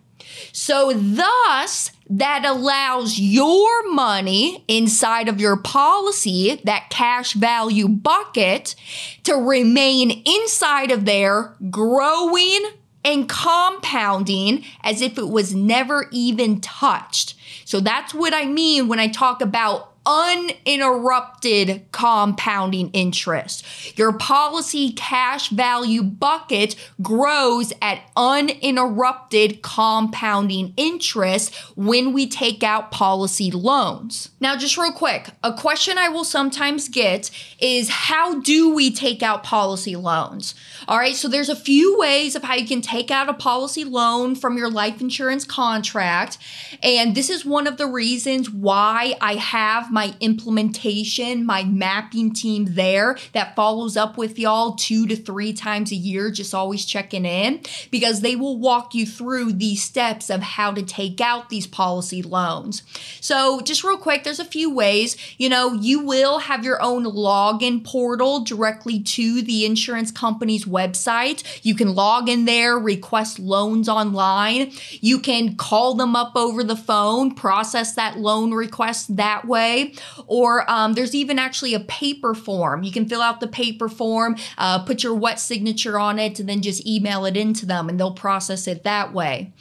So, 0.52 0.92
thus, 0.92 1.92
that 2.10 2.44
allows 2.44 3.20
your 3.20 3.92
money 3.92 4.66
inside 4.68 5.28
of 5.30 5.40
your 5.40 5.58
policy, 5.58 6.60
that 6.64 6.90
cash 6.90 7.34
value 7.34 7.88
bucket, 7.88 8.76
to 9.24 9.36
remain 9.36 10.24
inside 10.26 10.90
of 10.90 11.06
there, 11.06 11.56
growing 11.70 12.66
and 13.06 13.30
compounding 13.30 14.66
as 14.84 15.02
if 15.02 15.18
it 15.18 15.30
was 15.30 15.54
never 15.54 16.08
even 16.12 16.60
touched. 16.60 17.36
So 17.64 17.80
that's 17.80 18.14
what 18.14 18.34
I 18.34 18.46
mean 18.46 18.88
when 18.88 19.00
I 19.00 19.08
talk 19.08 19.42
about 19.42 19.89
uninterrupted 20.06 21.86
compounding 21.92 22.90
interest. 22.92 23.66
Your 23.98 24.14
policy 24.14 24.92
cash 24.92 25.50
value 25.50 26.04
bucket 26.04 26.76
grows 27.02 27.74
at 27.82 28.02
uninterrupted 28.16 29.62
compounding 29.62 30.74
interest 30.78 31.54
when 31.76 32.14
we 32.14 32.28
take 32.28 32.64
out 32.64 32.92
policy 32.92 33.52
loans. 33.52 34.30
Now, 34.40 34.56
just 34.56 34.78
real 34.78 34.92
quick, 34.92 35.30
a 35.44 35.54
question 35.54 35.98
I 35.98 36.10
will 36.10 36.24
sometimes 36.24 36.90
get 36.90 37.30
is 37.60 37.90
how 37.90 38.40
do 38.42 38.74
we 38.74 38.92
take 38.92 39.22
out 39.22 39.44
policy 39.44 39.96
loans? 39.96 40.56
All 40.88 40.98
right, 40.98 41.16
so 41.16 41.28
there's 41.28 41.50
a 41.50 41.56
few 41.56 41.98
ways 42.00 42.36
of 42.36 42.44
how 42.44 42.56
you 42.56 42.66
can 42.66 42.82
take 42.82 43.12
out 43.12 43.30
a 43.30 43.34
policy 43.34 43.84
loan 43.84 44.36
from 44.36 44.58
your 44.58 44.70
life 44.70 45.02
insurance 45.02 45.46
contract. 45.46 46.38
And 46.82 47.16
this 47.16 47.30
is 47.30 47.46
one 47.46 47.68
of 47.68 47.78
the 47.78 47.88
reasons 47.88 48.50
why 48.50 49.16
I 49.22 49.36
have 49.36 49.89
my 49.92 50.16
implementation, 50.20 51.46
my 51.46 51.64
mapping 51.64 52.34
team 52.34 52.66
there 52.70 53.18
that 53.34 53.56
follows 53.56 53.98
up 53.98 54.18
with 54.18 54.40
y'all 54.40 54.74
two 54.74 55.08
to 55.08 55.16
three 55.16 55.54
times 55.54 55.92
a 55.92 55.96
year, 55.96 56.32
just 56.32 56.54
always 56.54 56.86
checking 56.86 57.26
in 57.26 57.62
because 57.92 58.22
they 58.22 58.36
will 58.36 58.58
walk 58.58 58.94
you 58.94 59.06
through 59.06 59.54
these 59.54 59.84
steps 59.84 60.30
of 60.30 60.42
how 60.42 60.72
to 60.72 60.84
take 60.84 61.22
out 61.22 61.50
these 61.50 61.68
policy 61.68 62.22
loans. 62.22 62.84
So, 63.22 63.62
just 63.62 63.84
real 63.84 63.98
quick, 63.98 64.24
there's 64.24 64.40
a 64.40 64.46
few 64.46 64.74
ways. 64.74 65.18
You 65.38 65.50
know, 65.50 65.74
you 65.74 66.00
will 66.04 66.40
have 66.40 66.64
your 66.64 66.82
own 66.82 67.06
login 67.06 67.84
portal 67.84 68.44
directly 68.44 69.00
to 69.02 69.42
the 69.42 69.66
insurance 69.66 70.12
company's 70.12 70.66
website. 70.66 71.44
You 71.64 71.76
can 71.76 71.96
log 71.96 72.30
in 72.30 72.46
there, 72.46 72.78
request 72.78 73.40
loans 73.40 73.90
online. 73.90 74.72
You 75.02 75.20
can 75.20 75.56
call 75.56 75.96
them 75.96 76.16
up 76.16 76.34
over 76.36 76.64
the 76.64 76.76
phone, 76.76 77.36
process 77.36 77.94
that 77.96 78.18
loan 78.18 78.54
request 78.54 79.16
that 79.16 79.46
way. 79.48 79.79
Or 80.28 80.70
um, 80.70 80.94
there's 80.94 81.16
even 81.16 81.40
actually 81.40 81.74
a 81.74 81.80
paper 81.82 82.34
form. 82.34 82.84
You 82.84 82.92
can 82.92 83.08
fill 83.08 83.22
out 83.22 83.40
the 83.40 83.48
paper 83.48 83.90
form, 83.90 84.36
uh, 84.58 84.84
put 84.84 85.04
your 85.04 85.16
wet 85.16 85.40
signature 85.40 86.00
on 86.00 86.20
it, 86.20 86.40
and 86.40 86.48
then 86.48 86.62
just 86.62 86.86
email 86.86 87.26
it 87.26 87.38
into 87.38 87.66
them 87.66 87.90
and 87.90 88.00
they'll 88.00 88.14
process 88.14 88.68
it 88.68 88.84
that 88.84 89.14
way. 89.14 89.52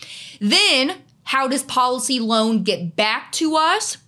Then, 0.41 1.03
how 1.25 1.47
does 1.49 1.63
policy 1.63 2.21
loan 2.21 2.63
get 2.63 2.97
back 2.97 3.33
to 3.33 3.57
us? 3.57 3.99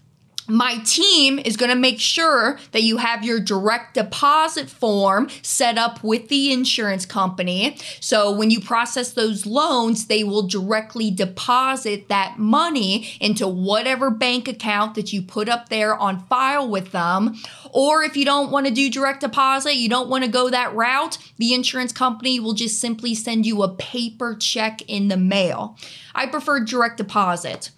My 0.48 0.78
team 0.84 1.38
is 1.38 1.56
going 1.56 1.70
to 1.70 1.76
make 1.76 2.00
sure 2.00 2.58
that 2.72 2.82
you 2.82 2.96
have 2.96 3.24
your 3.24 3.40
direct 3.40 3.94
deposit 3.94 4.68
form 4.68 5.28
set 5.42 5.78
up 5.78 6.02
with 6.02 6.28
the 6.28 6.52
insurance 6.52 7.06
company. 7.06 7.76
So 8.00 8.30
when 8.30 8.50
you 8.50 8.60
process 8.60 9.12
those 9.12 9.46
loans, 9.46 10.06
they 10.06 10.24
will 10.24 10.42
directly 10.42 11.10
deposit 11.10 12.08
that 12.08 12.38
money 12.38 13.08
into 13.20 13.46
whatever 13.46 14.10
bank 14.10 14.48
account 14.48 14.94
that 14.96 15.12
you 15.12 15.22
put 15.22 15.48
up 15.48 15.68
there 15.68 15.94
on 15.94 16.24
file 16.26 16.68
with 16.68 16.92
them. 16.92 17.36
Or 17.72 18.02
if 18.02 18.16
you 18.16 18.24
don't 18.24 18.50
want 18.50 18.66
to 18.66 18.72
do 18.72 18.90
direct 18.90 19.20
deposit, 19.20 19.74
you 19.74 19.88
don't 19.88 20.08
want 20.08 20.24
to 20.24 20.30
go 20.30 20.50
that 20.50 20.74
route, 20.74 21.18
the 21.38 21.54
insurance 21.54 21.92
company 21.92 22.40
will 22.40 22.54
just 22.54 22.80
simply 22.80 23.14
send 23.14 23.46
you 23.46 23.62
a 23.62 23.68
paper 23.68 24.34
check 24.34 24.82
in 24.88 25.08
the 25.08 25.16
mail. 25.16 25.76
I 26.14 26.26
prefer 26.26 26.60
direct 26.60 26.96
deposit. 26.96 27.70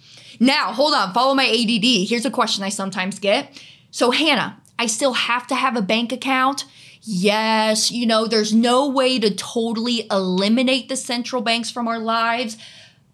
Now, 0.42 0.72
hold 0.72 0.92
on, 0.92 1.14
follow 1.14 1.36
my 1.36 1.46
ADD. 1.46 2.08
Here's 2.08 2.26
a 2.26 2.30
question 2.30 2.64
I 2.64 2.68
sometimes 2.68 3.20
get. 3.20 3.62
So, 3.92 4.10
Hannah, 4.10 4.60
I 4.76 4.86
still 4.86 5.12
have 5.12 5.46
to 5.46 5.54
have 5.54 5.76
a 5.76 5.82
bank 5.82 6.10
account? 6.10 6.64
Yes, 7.02 7.92
you 7.92 8.06
know, 8.06 8.26
there's 8.26 8.52
no 8.52 8.88
way 8.88 9.20
to 9.20 9.32
totally 9.32 10.04
eliminate 10.10 10.88
the 10.88 10.96
central 10.96 11.42
banks 11.42 11.70
from 11.70 11.86
our 11.86 12.00
lives. 12.00 12.56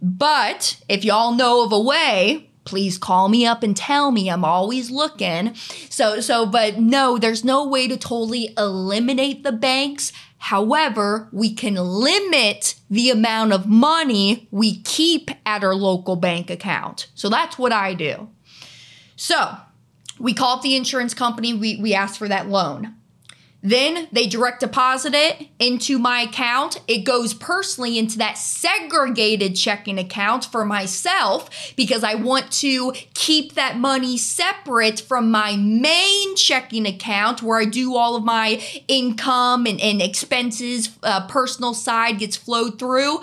But 0.00 0.82
if 0.88 1.04
y'all 1.04 1.34
know 1.34 1.66
of 1.66 1.72
a 1.72 1.78
way, 1.78 2.48
please 2.64 2.96
call 2.96 3.28
me 3.28 3.44
up 3.44 3.62
and 3.62 3.76
tell 3.76 4.10
me. 4.10 4.30
I'm 4.30 4.44
always 4.44 4.90
looking. 4.90 5.54
So, 5.90 6.20
so, 6.20 6.46
but 6.46 6.78
no, 6.78 7.18
there's 7.18 7.44
no 7.44 7.66
way 7.66 7.88
to 7.88 7.98
totally 7.98 8.54
eliminate 8.56 9.44
the 9.44 9.52
banks. 9.52 10.12
However, 10.38 11.28
we 11.32 11.52
can 11.52 11.74
limit 11.74 12.76
the 12.88 13.10
amount 13.10 13.52
of 13.52 13.66
money 13.66 14.48
we 14.50 14.80
keep 14.82 15.30
at 15.44 15.64
our 15.64 15.74
local 15.74 16.16
bank 16.16 16.48
account. 16.48 17.08
So 17.14 17.28
that's 17.28 17.58
what 17.58 17.72
I 17.72 17.94
do. 17.94 18.28
So 19.16 19.56
we 20.18 20.32
call 20.32 20.56
up 20.56 20.62
the 20.62 20.76
insurance 20.76 21.12
company, 21.12 21.52
we, 21.54 21.76
we 21.76 21.92
ask 21.92 22.16
for 22.16 22.28
that 22.28 22.48
loan. 22.48 22.94
Then 23.62 24.06
they 24.12 24.28
direct 24.28 24.60
deposit 24.60 25.14
it 25.14 25.48
into 25.58 25.98
my 25.98 26.22
account. 26.22 26.80
It 26.86 26.98
goes 26.98 27.34
personally 27.34 27.98
into 27.98 28.16
that 28.18 28.38
segregated 28.38 29.56
checking 29.56 29.98
account 29.98 30.44
for 30.44 30.64
myself 30.64 31.50
because 31.74 32.04
I 32.04 32.14
want 32.14 32.52
to 32.52 32.92
keep 33.14 33.54
that 33.54 33.76
money 33.76 34.16
separate 34.16 35.00
from 35.00 35.32
my 35.32 35.56
main 35.56 36.36
checking 36.36 36.86
account 36.86 37.42
where 37.42 37.58
I 37.60 37.64
do 37.64 37.96
all 37.96 38.14
of 38.14 38.24
my 38.24 38.62
income 38.86 39.66
and, 39.66 39.80
and 39.80 40.00
expenses, 40.00 40.96
uh, 41.02 41.26
personal 41.26 41.74
side 41.74 42.18
gets 42.18 42.36
flowed 42.36 42.78
through. 42.78 43.20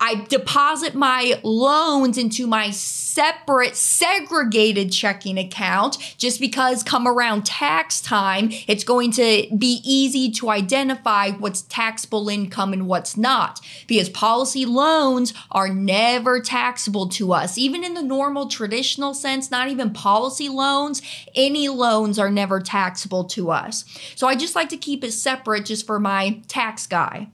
I 0.00 0.26
deposit 0.28 0.94
my 0.94 1.40
loans 1.42 2.18
into 2.18 2.46
my 2.46 2.70
separate 2.70 3.76
segregated 3.76 4.92
checking 4.92 5.38
account 5.38 5.98
just 6.18 6.40
because 6.40 6.82
come 6.82 7.08
around 7.08 7.44
tax 7.44 8.00
time, 8.00 8.50
it's 8.68 8.84
going 8.84 9.10
to 9.12 9.48
be 9.56 9.80
easy 9.84 10.30
to 10.32 10.50
identify 10.50 11.30
what's 11.30 11.62
taxable 11.62 12.28
income 12.28 12.72
and 12.72 12.86
what's 12.86 13.16
not 13.16 13.60
because 13.86 14.08
policy 14.08 14.64
loans 14.64 15.34
are 15.50 15.68
never 15.68 16.40
taxable 16.40 17.08
to 17.08 17.32
us. 17.32 17.58
Even 17.58 17.82
in 17.82 17.94
the 17.94 18.02
normal 18.02 18.46
traditional 18.46 19.14
sense, 19.14 19.50
not 19.50 19.68
even 19.68 19.92
policy 19.92 20.48
loans, 20.48 21.02
any 21.34 21.68
loans 21.68 22.18
are 22.18 22.30
never 22.30 22.60
taxable 22.60 23.24
to 23.24 23.50
us. 23.50 23.84
So 24.14 24.28
I 24.28 24.36
just 24.36 24.54
like 24.54 24.68
to 24.68 24.76
keep 24.76 25.02
it 25.02 25.12
separate 25.12 25.64
just 25.64 25.86
for 25.86 25.98
my 25.98 26.40
tax 26.46 26.86
guy. 26.86 27.28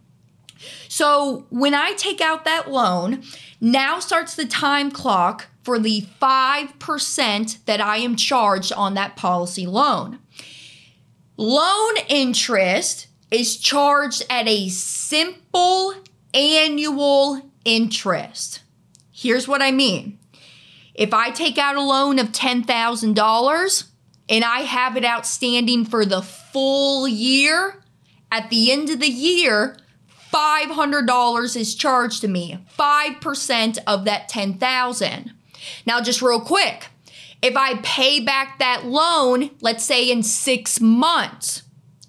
So 0.88 1.46
when 1.50 1.74
I 1.74 1.92
take 1.92 2.20
out 2.20 2.44
that 2.44 2.70
loan, 2.70 3.22
now 3.60 3.98
starts 3.98 4.34
the 4.34 4.46
time 4.46 4.90
clock 4.90 5.46
for 5.62 5.78
the 5.78 6.02
5% 6.20 7.64
that 7.64 7.80
I 7.80 7.96
am 7.98 8.16
charged 8.16 8.72
on 8.72 8.94
that 8.94 9.16
policy 9.16 9.66
loan. 9.66 10.18
Loan 11.36 11.94
interest 12.08 13.08
is 13.30 13.56
charged 13.56 14.24
at 14.30 14.46
a 14.46 14.68
simple 14.68 15.94
annual 16.32 17.50
interest. 17.64 18.62
Here's 19.10 19.48
what 19.48 19.62
I 19.62 19.70
mean. 19.70 20.18
If 20.94 21.12
I 21.12 21.30
take 21.30 21.58
out 21.58 21.76
a 21.76 21.82
loan 21.82 22.18
of 22.18 22.28
$10,000 22.30 23.84
and 24.28 24.44
I 24.44 24.60
have 24.60 24.96
it 24.96 25.04
outstanding 25.04 25.84
for 25.84 26.04
the 26.04 26.22
full 26.22 27.08
year, 27.08 27.80
at 28.30 28.50
the 28.50 28.72
end 28.72 28.90
of 28.90 28.98
the 28.98 29.06
year, 29.06 29.76
$500 30.34 31.56
is 31.56 31.74
charged 31.76 32.20
to 32.22 32.28
me, 32.28 32.58
5% 32.76 33.78
of 33.86 34.04
that 34.04 34.28
10,000. 34.28 35.32
Now 35.86 36.00
just 36.00 36.20
real 36.20 36.40
quick, 36.40 36.88
if 37.40 37.56
I 37.56 37.76
pay 37.82 38.20
back 38.20 38.58
that 38.58 38.84
loan, 38.84 39.50
let's 39.60 39.84
say 39.84 40.10
in 40.10 40.22
6 40.22 40.80
months, 40.80 41.62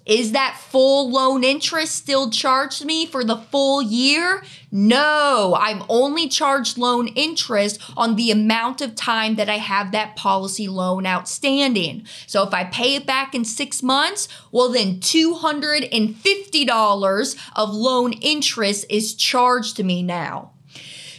is 0.06 0.32
that 0.32 0.58
full 0.58 1.10
loan 1.10 1.42
interest 1.42 1.96
still 1.96 2.30
charged 2.30 2.84
me 2.84 3.06
for 3.06 3.24
the 3.24 3.36
full 3.36 3.82
year? 3.82 4.44
No, 4.70 5.56
I'm 5.58 5.82
only 5.88 6.28
charged 6.28 6.78
loan 6.78 7.08
interest 7.08 7.80
on 7.96 8.14
the 8.14 8.30
amount 8.30 8.80
of 8.80 8.94
time 8.94 9.34
that 9.34 9.48
I 9.48 9.58
have 9.58 9.90
that 9.92 10.14
policy 10.14 10.68
loan 10.68 11.06
outstanding. 11.06 12.06
So 12.26 12.44
if 12.44 12.54
I 12.54 12.62
pay 12.64 12.94
it 12.94 13.04
back 13.04 13.34
in 13.34 13.44
six 13.44 13.82
months, 13.82 14.28
well, 14.52 14.70
then 14.70 15.00
$250 15.00 17.50
of 17.56 17.74
loan 17.74 18.12
interest 18.14 18.86
is 18.88 19.14
charged 19.14 19.76
to 19.76 19.82
me 19.82 20.04
now. 20.04 20.52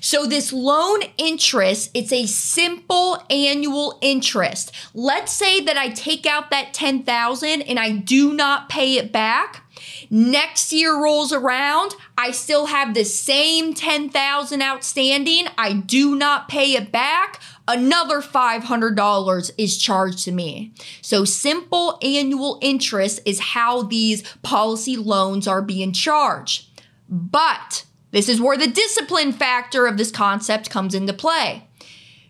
So 0.02 0.26
this 0.26 0.54
loan 0.54 1.02
interest, 1.18 1.92
it's 1.94 2.12
a 2.12 2.26
simple 2.26 3.24
annual 3.30 3.98
interest. 4.02 4.72
Let's 4.94 5.32
say 5.32 5.62
that 5.62 5.78
I 5.78 5.90
take 5.90 6.26
out 6.26 6.50
that 6.52 6.74
10,000 6.74 7.62
and 7.62 7.80
I 7.80 7.92
do 7.92 8.34
not 8.34 8.70
pay 8.70 8.98
it 8.98 9.12
back. 9.12 9.64
Next 10.10 10.72
year 10.72 10.96
rolls 11.02 11.34
around, 11.34 11.96
I 12.18 12.32
still 12.32 12.68
have 12.68 12.94
the 12.94 13.06
same 13.06 13.74
10,000 13.74 14.62
outstanding. 14.62 15.48
I 15.58 15.74
do 15.74 16.16
not 16.16 16.48
pay 16.48 16.74
it 16.74 16.92
back. 16.92 17.42
Another 17.68 18.22
$500 18.22 19.52
is 19.58 19.78
charged 19.78 20.24
to 20.24 20.32
me. 20.32 20.74
So 21.02 21.26
simple 21.26 22.00
annual 22.02 22.60
interest 22.62 23.20
is 23.26 23.40
how 23.40 23.84
these 23.84 24.24
policy 24.42 24.96
loans 24.96 25.48
are 25.48 25.62
being 25.62 25.92
charged. 25.92 26.66
But 27.10 27.86
this 28.12 28.30
is 28.30 28.42
where 28.42 28.58
the 28.58 28.68
discipline 28.68 29.32
factor 29.32 29.88
of 29.88 29.98
this 29.98 30.12
concept 30.12 30.70
comes 30.70 30.96
into 30.96 31.14
play. 31.14 31.68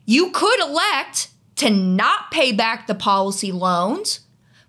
You 0.06 0.32
could 0.32 0.60
elect 0.60 1.30
to 1.58 1.70
not 1.70 2.32
pay 2.32 2.52
back 2.52 2.88
the 2.88 2.96
policy 2.96 3.52
loans, 3.52 4.22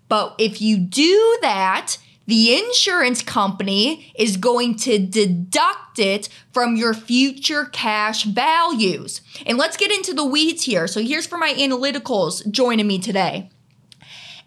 but 0.08 0.34
if 0.38 0.60
you 0.60 0.78
do 0.78 1.38
that, 1.42 1.96
the 2.26 2.58
insurance 2.58 3.22
company 3.22 4.12
is 4.14 4.36
going 4.36 4.76
to 4.76 4.98
deduct 4.98 5.98
it 5.98 6.28
from 6.52 6.76
your 6.76 6.92
future 6.92 7.64
cash 7.64 8.24
values. 8.24 9.22
And 9.46 9.56
let's 9.56 9.78
get 9.78 9.90
into 9.90 10.12
the 10.12 10.26
weeds 10.26 10.64
here. 10.64 10.86
So 10.86 11.00
here's 11.00 11.26
for 11.26 11.38
my 11.38 11.54
analyticals 11.54 12.48
joining 12.50 12.86
me 12.86 12.98
today. 12.98 13.50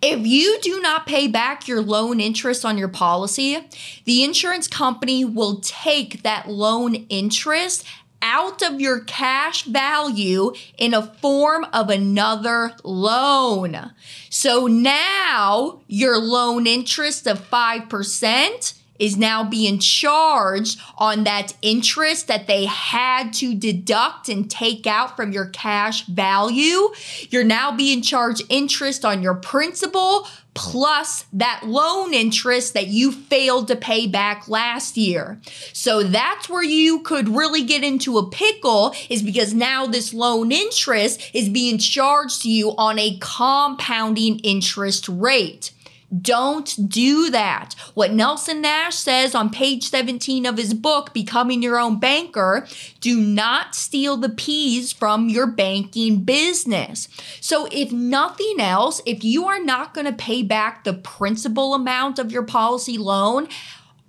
If 0.01 0.25
you 0.25 0.59
do 0.61 0.81
not 0.81 1.05
pay 1.05 1.27
back 1.27 1.67
your 1.67 1.81
loan 1.81 2.19
interest 2.19 2.65
on 2.65 2.77
your 2.77 2.87
policy, 2.87 3.59
the 4.05 4.23
insurance 4.23 4.67
company 4.67 5.23
will 5.23 5.59
take 5.61 6.23
that 6.23 6.49
loan 6.49 6.95
interest 7.09 7.85
out 8.21 8.61
of 8.61 8.79
your 8.79 9.01
cash 9.01 9.63
value 9.63 10.53
in 10.77 10.93
a 10.93 11.01
form 11.01 11.65
of 11.73 11.89
another 11.89 12.71
loan. 12.83 13.91
So 14.29 14.67
now 14.67 15.81
your 15.87 16.17
loan 16.19 16.67
interest 16.67 17.27
of 17.27 17.49
5% 17.49 18.80
is 19.01 19.17
now 19.17 19.43
being 19.43 19.79
charged 19.79 20.79
on 20.97 21.23
that 21.23 21.53
interest 21.63 22.27
that 22.27 22.45
they 22.45 22.65
had 22.65 23.33
to 23.33 23.55
deduct 23.55 24.29
and 24.29 24.49
take 24.49 24.85
out 24.85 25.17
from 25.17 25.31
your 25.31 25.47
cash 25.47 26.05
value. 26.05 26.89
You're 27.29 27.43
now 27.43 27.75
being 27.75 28.03
charged 28.03 28.43
interest 28.47 29.03
on 29.03 29.23
your 29.23 29.33
principal 29.33 30.27
plus 30.53 31.25
that 31.33 31.61
loan 31.65 32.13
interest 32.13 32.75
that 32.75 32.87
you 32.87 33.11
failed 33.11 33.67
to 33.69 33.75
pay 33.75 34.05
back 34.05 34.47
last 34.47 34.97
year. 34.97 35.39
So 35.73 36.03
that's 36.03 36.47
where 36.47 36.63
you 36.63 37.01
could 37.01 37.29
really 37.29 37.63
get 37.63 37.83
into 37.83 38.17
a 38.19 38.29
pickle 38.29 38.93
is 39.09 39.23
because 39.23 39.53
now 39.53 39.87
this 39.87 40.13
loan 40.13 40.51
interest 40.51 41.31
is 41.33 41.49
being 41.49 41.79
charged 41.79 42.43
to 42.43 42.49
you 42.49 42.75
on 42.77 42.99
a 42.99 43.17
compounding 43.19 44.39
interest 44.39 45.07
rate. 45.09 45.71
Don't 46.19 46.89
do 46.89 47.29
that. 47.29 47.73
What 47.93 48.11
Nelson 48.11 48.61
Nash 48.61 48.95
says 48.95 49.33
on 49.33 49.49
page 49.49 49.89
17 49.89 50.45
of 50.45 50.57
his 50.57 50.73
book, 50.73 51.13
Becoming 51.13 51.63
Your 51.63 51.79
Own 51.79 51.99
Banker, 51.99 52.67
do 52.99 53.17
not 53.17 53.75
steal 53.75 54.17
the 54.17 54.29
peas 54.29 54.91
from 54.91 55.29
your 55.29 55.47
banking 55.47 56.23
business. 56.23 57.07
So, 57.39 57.67
if 57.71 57.93
nothing 57.93 58.59
else, 58.59 59.01
if 59.05 59.23
you 59.23 59.47
are 59.47 59.63
not 59.63 59.93
going 59.93 60.05
to 60.05 60.11
pay 60.11 60.43
back 60.43 60.83
the 60.83 60.93
principal 60.93 61.73
amount 61.73 62.19
of 62.19 62.31
your 62.31 62.43
policy 62.43 62.97
loan, 62.97 63.47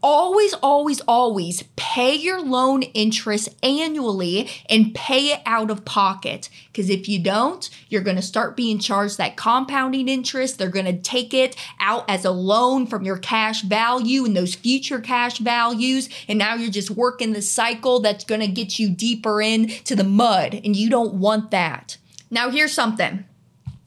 always, 0.03 0.53
always, 0.55 1.01
always 1.03 1.63
pay 1.77 2.15
your 2.15 2.41
loan 2.41 2.83
interest 2.83 3.49
annually 3.63 4.49
and 4.69 4.95
pay 4.95 5.33
it 5.33 5.41
out 5.47 5.71
of 5.71 5.85
pocket. 5.85 6.49
Because 6.67 6.91
if 6.91 7.09
you 7.09 7.23
don't, 7.23 7.69
you're 7.89 8.03
going 8.03 8.17
to 8.17 8.23
start 8.23 8.57
being 8.57 8.79
charged 8.79 9.19
that 9.19 9.37
compounding 9.37 10.09
interest. 10.09 10.59
They're 10.59 10.69
going 10.69 10.87
to 10.87 10.99
take 10.99 11.33
it 11.33 11.57
out 11.81 12.09
as 12.09 12.25
a 12.25 12.31
loan 12.31 12.87
from 12.87 13.05
your 13.05 13.19
cash 13.19 13.63
value 13.63 14.25
and 14.25 14.37
those 14.37 14.55
future 14.55 15.01
cash 15.01 15.39
values. 15.39 16.09
And 16.29 16.39
now 16.39 16.55
you're 16.55 16.71
just 16.71 16.91
working 16.91 17.33
the 17.33 17.43
cycle 17.43 18.01
that's 18.01 18.25
going 18.25 18.41
to 18.41 18.49
get 18.49 18.79
you 18.79 18.91
deeper 18.91 19.41
into 19.41 19.95
the 19.95 20.05
mud. 20.05 20.55
And 20.65 20.75
you 20.75 20.91
don't 20.91 21.15
want 21.15 21.51
that. 21.53 21.97
Now, 22.31 22.51
here's 22.51 22.73
something. 22.73 23.25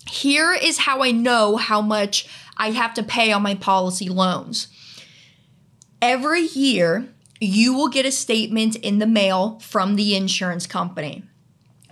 Here 0.08 0.54
is 0.54 0.78
how 0.78 1.01
I 1.01 1.12
know 1.12 1.58
how 1.58 1.82
much 1.82 2.28
I 2.58 2.71
have 2.71 2.93
to 2.93 3.04
pay 3.04 3.32
on 3.32 3.41
my 3.41 3.56
policy 3.56 4.08
loans 4.08 4.67
Every 6.02 6.42
year, 6.42 7.08
you 7.40 7.74
will 7.74 7.90
get 7.90 8.06
a 8.06 8.12
statement 8.12 8.76
in 8.78 9.00
the 9.00 9.08
mail 9.08 9.60
from 9.60 9.96
the 9.96 10.16
insurance 10.16 10.68
company. 10.68 11.24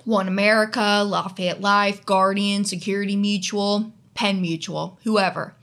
OneAmerica, 0.05 1.09
Lafayette 1.09 1.61
Life, 1.61 2.05
Guardian, 2.05 2.65
Security 2.65 3.15
Mutual, 3.15 3.93
Penn 4.13 4.41
Mutual, 4.41 4.99
whoever. 5.03 5.55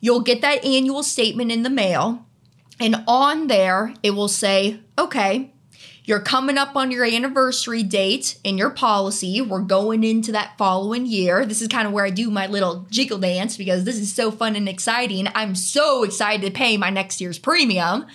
You'll 0.00 0.20
get 0.20 0.40
that 0.42 0.64
annual 0.64 1.02
statement 1.02 1.50
in 1.50 1.64
the 1.64 1.70
mail, 1.70 2.26
and 2.78 3.02
on 3.08 3.48
there, 3.48 3.94
it 4.02 4.12
will 4.12 4.28
say, 4.28 4.80
okay, 4.96 5.52
you're 6.08 6.20
coming 6.20 6.56
up 6.56 6.74
on 6.74 6.90
your 6.90 7.04
anniversary 7.04 7.82
date 7.82 8.38
in 8.42 8.56
your 8.56 8.70
policy. 8.70 9.42
We're 9.42 9.60
going 9.60 10.04
into 10.04 10.32
that 10.32 10.56
following 10.56 11.04
year. 11.04 11.44
This 11.44 11.60
is 11.60 11.68
kind 11.68 11.86
of 11.86 11.92
where 11.92 12.06
I 12.06 12.08
do 12.08 12.30
my 12.30 12.46
little 12.46 12.86
jiggle 12.88 13.18
dance 13.18 13.58
because 13.58 13.84
this 13.84 13.98
is 13.98 14.14
so 14.14 14.30
fun 14.30 14.56
and 14.56 14.70
exciting. 14.70 15.28
I'm 15.34 15.54
so 15.54 16.04
excited 16.04 16.46
to 16.46 16.50
pay 16.50 16.78
my 16.78 16.88
next 16.88 17.20
year's 17.20 17.38
premium 17.38 18.06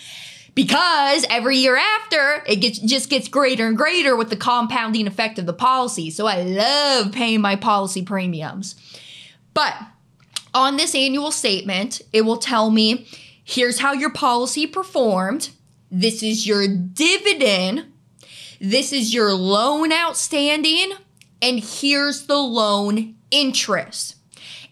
because 0.55 1.23
every 1.29 1.57
year 1.57 1.77
after 1.77 2.43
it 2.47 2.61
gets 2.61 2.79
just 2.79 3.11
gets 3.11 3.27
greater 3.27 3.67
and 3.67 3.77
greater 3.77 4.15
with 4.15 4.31
the 4.31 4.37
compounding 4.37 5.05
effect 5.05 5.37
of 5.37 5.45
the 5.45 5.53
policy. 5.53 6.09
So 6.09 6.25
I 6.25 6.41
love 6.41 7.11
paying 7.11 7.41
my 7.41 7.55
policy 7.55 8.01
premiums. 8.01 8.73
But 9.53 9.75
on 10.55 10.77
this 10.77 10.95
annual 10.95 11.29
statement, 11.29 12.01
it 12.11 12.21
will 12.21 12.37
tell 12.37 12.71
me 12.71 13.05
here's 13.43 13.81
how 13.81 13.93
your 13.93 14.11
policy 14.11 14.65
performed 14.65 15.51
this 15.93 16.23
is 16.23 16.47
your 16.47 16.67
dividend. 16.67 17.93
This 18.59 18.91
is 18.91 19.13
your 19.13 19.31
loan 19.31 19.93
outstanding. 19.93 20.93
And 21.39 21.59
here's 21.59 22.25
the 22.25 22.39
loan 22.39 23.13
interest. 23.29 24.15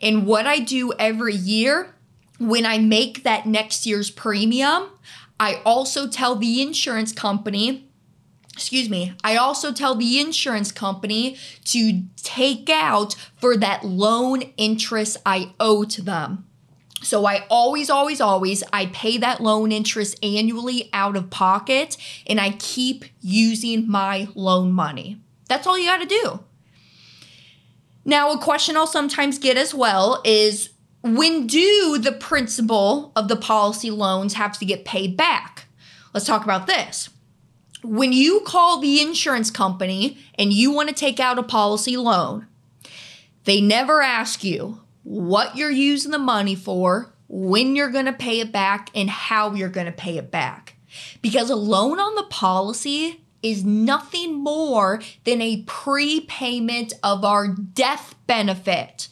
And 0.01 0.25
what 0.25 0.47
I 0.47 0.57
do 0.57 0.93
every 0.93 1.35
year 1.35 1.93
when 2.39 2.65
I 2.65 2.79
make 2.79 3.21
that 3.21 3.45
next 3.45 3.85
year's 3.85 4.09
premium, 4.09 4.89
I 5.39 5.61
also 5.63 6.07
tell 6.07 6.35
the 6.35 6.59
insurance 6.59 7.13
company, 7.13 7.87
excuse 8.53 8.89
me, 8.89 9.13
I 9.23 9.37
also 9.37 9.71
tell 9.71 9.93
the 9.93 10.19
insurance 10.19 10.71
company 10.71 11.37
to 11.65 12.05
take 12.15 12.67
out 12.67 13.15
for 13.37 13.55
that 13.57 13.85
loan 13.85 14.41
interest 14.57 15.17
I 15.23 15.53
owe 15.59 15.83
to 15.83 16.01
them. 16.01 16.47
So 17.03 17.25
I 17.25 17.45
always, 17.49 17.89
always, 17.89 18.21
always, 18.21 18.63
I 18.71 18.85
pay 18.87 19.17
that 19.17 19.41
loan 19.41 19.71
interest 19.71 20.23
annually 20.23 20.89
out 20.93 21.15
of 21.15 21.29
pocket 21.29 21.97
and 22.27 22.39
I 22.39 22.51
keep 22.51 23.05
using 23.21 23.89
my 23.89 24.27
loan 24.35 24.71
money. 24.71 25.19
That's 25.49 25.65
all 25.65 25.77
you 25.77 25.85
got 25.85 26.01
to 26.01 26.05
do. 26.05 26.43
Now, 28.05 28.31
a 28.31 28.37
question 28.37 28.77
I'll 28.77 28.87
sometimes 28.87 29.37
get 29.37 29.57
as 29.57 29.73
well 29.73 30.21
is 30.23 30.69
when 31.03 31.47
do 31.47 31.97
the 31.97 32.11
principal 32.11 33.11
of 33.15 33.27
the 33.27 33.35
policy 33.35 33.91
loans 33.91 34.35
have 34.35 34.57
to 34.59 34.65
get 34.65 34.85
paid 34.85 35.17
back? 35.17 35.65
Let's 36.13 36.25
talk 36.25 36.43
about 36.43 36.67
this. 36.67 37.09
When 37.83 38.13
you 38.13 38.41
call 38.45 38.79
the 38.79 39.01
insurance 39.01 39.49
company 39.49 40.19
and 40.35 40.53
you 40.53 40.71
want 40.71 40.89
to 40.89 40.95
take 40.95 41.19
out 41.19 41.39
a 41.39 41.43
policy 41.43 41.97
loan, 41.97 42.47
they 43.45 43.59
never 43.59 44.01
ask 44.01 44.43
you, 44.43 44.81
what 45.03 45.55
you're 45.55 45.71
using 45.71 46.11
the 46.11 46.19
money 46.19 46.55
for, 46.55 47.13
when 47.27 47.75
you're 47.75 47.89
going 47.89 48.05
to 48.05 48.13
pay 48.13 48.39
it 48.39 48.51
back, 48.51 48.89
and 48.93 49.09
how 49.09 49.53
you're 49.53 49.69
going 49.69 49.85
to 49.85 49.91
pay 49.91 50.17
it 50.17 50.31
back. 50.31 50.75
Because 51.21 51.49
a 51.49 51.55
loan 51.55 51.99
on 51.99 52.15
the 52.15 52.23
policy 52.23 53.23
is 53.41 53.63
nothing 53.63 54.35
more 54.35 55.01
than 55.23 55.41
a 55.41 55.63
prepayment 55.63 56.93
of 57.01 57.25
our 57.25 57.47
death 57.47 58.15
benefit. 58.27 59.07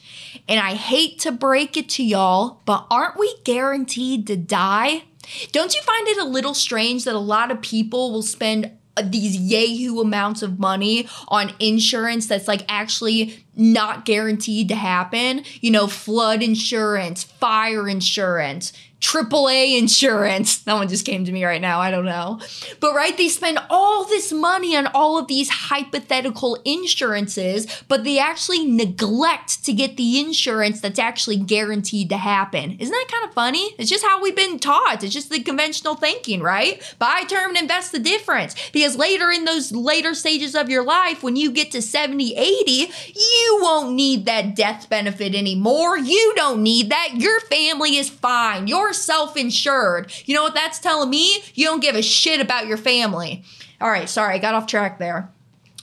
And 0.48 0.60
I 0.60 0.74
hate 0.74 1.20
to 1.20 1.32
break 1.32 1.78
it 1.78 1.90
to 1.90 2.04
y'all, 2.04 2.62
but 2.66 2.86
aren't 2.92 3.18
we 3.18 3.34
guaranteed 3.44 4.28
to 4.28 4.36
die? 4.36 5.04
Don't 5.52 5.74
you 5.74 5.82
find 5.82 6.08
it 6.08 6.18
a 6.18 6.26
little 6.26 6.54
strange 6.54 7.06
that 7.06 7.16
a 7.16 7.20
lot 7.20 7.52
of 7.52 7.62
people 7.62 8.12
will 8.12 8.24
spend 8.24 8.79
these 9.02 9.38
yahoo 9.38 10.00
amounts 10.00 10.42
of 10.42 10.60
money 10.60 11.08
on 11.28 11.54
insurance 11.60 12.28
that's 12.28 12.48
like 12.48 12.64
actually 12.68 13.44
not 13.56 14.06
guaranteed 14.06 14.70
to 14.70 14.76
happen. 14.76 15.44
You 15.62 15.72
know, 15.72 15.88
flood 15.88 16.42
insurance, 16.42 17.24
fire 17.24 17.88
insurance, 17.88 18.74
AAA 19.02 19.78
insurance. 19.78 20.58
That 20.60 20.74
one 20.74 20.90
just 20.90 21.06
came 21.06 21.24
to 21.26 21.32
me 21.32 21.46
right 21.46 21.62
now. 21.62 21.80
I 21.80 21.90
don't 21.90 22.06
know. 22.06 22.40
But 22.80 22.94
right, 22.94 23.16
they 23.16 23.30
spend 23.30 23.60
all 23.70 24.06
this 24.06 24.32
money 24.32 24.76
on 24.76 24.88
all 24.88 25.18
of 25.18 25.28
these 25.28 25.50
hypothetical 25.50 26.60
insurances, 26.66 27.66
but 27.88 28.04
they 28.04 28.20
actually 28.20 28.66
neglect 28.66 29.64
to 29.66 29.74
get 29.74 29.96
the 29.96 30.20
insurance 30.20 30.82
that's 30.82 31.00
actually 31.00 31.38
guaranteed 31.38 32.10
to 32.10 32.18
happen. 32.18 32.78
Isn't 32.80 32.92
that 32.92 33.08
kind 33.12 33.28
of 33.28 33.34
funny? 33.34 33.74
It's 33.78 33.90
just 33.90 34.04
how 34.04 34.22
we've 34.22 34.36
been 34.36 34.60
taught. 34.60 35.04
It's 35.04 35.14
just 35.14 35.30
the 35.30 35.42
conventional 35.42 35.96
thinking, 35.96 36.42
right? 36.42 36.82
Buy 37.00 37.24
term 37.28 37.52
and 37.52 37.58
invest 37.60 37.92
the 37.92 38.00
difference. 38.00 38.56
Because 38.72 38.98
later 38.98 39.32
in 39.32 39.46
those 39.46 39.72
later 39.72 40.14
stages 40.14 40.56
of 40.56 40.70
your 40.70 40.84
life, 40.84 41.24
when 41.24 41.36
you 41.36 41.52
get 41.52 41.72
to 41.72 41.82
70, 41.82 42.36
80, 42.36 42.72
you 43.16 43.60
won't 43.62 43.94
need 43.94 44.26
that 44.26 44.56
death 44.56 44.90
benefit 44.90 45.36
anymore. 45.36 45.98
You 45.98 46.34
don't 46.36 46.62
need 46.64 46.90
that. 46.90 47.12
Your 47.16 47.40
family 47.42 47.98
is 47.98 48.10
fine. 48.10 48.68
Your 48.68 48.89
you're 48.90 48.94
self 48.96 49.38
insured. 49.38 50.12
You 50.26 50.34
know 50.34 50.42
what 50.42 50.56
that's 50.56 50.80
telling 50.80 51.12
me? 51.12 51.44
You 51.54 51.66
don't 51.66 51.80
give 51.80 51.96
a 51.96 52.02
shit 52.02 52.42
about 52.42 52.66
your 52.66 52.78
family. 52.78 53.44
All 53.80 53.92
right, 53.92 54.10
sorry, 54.10 54.34
I 54.34 54.40
got 54.40 54.56
off 54.56 54.66
track 54.66 54.98
there. 54.98 55.30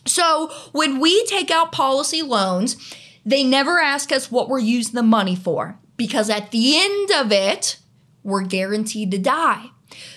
So, 0.05 0.51
when 0.73 0.99
we 0.99 1.25
take 1.27 1.51
out 1.51 1.71
policy 1.71 2.23
loans, 2.23 2.77
they 3.25 3.45
never 3.45 3.79
ask 3.79 4.11
us 4.11 4.31
what 4.31 4.49
we're 4.49 4.59
using 4.59 4.95
the 4.95 5.03
money 5.05 5.37
for 5.37 5.79
because 5.97 6.29
at 6.29 6.51
the 6.51 6.79
end 6.79 7.11
of 7.13 7.31
it, 7.31 7.79
we're 8.25 8.43
guaranteed 8.43 9.13
to 9.13 9.19
die. 9.19 9.71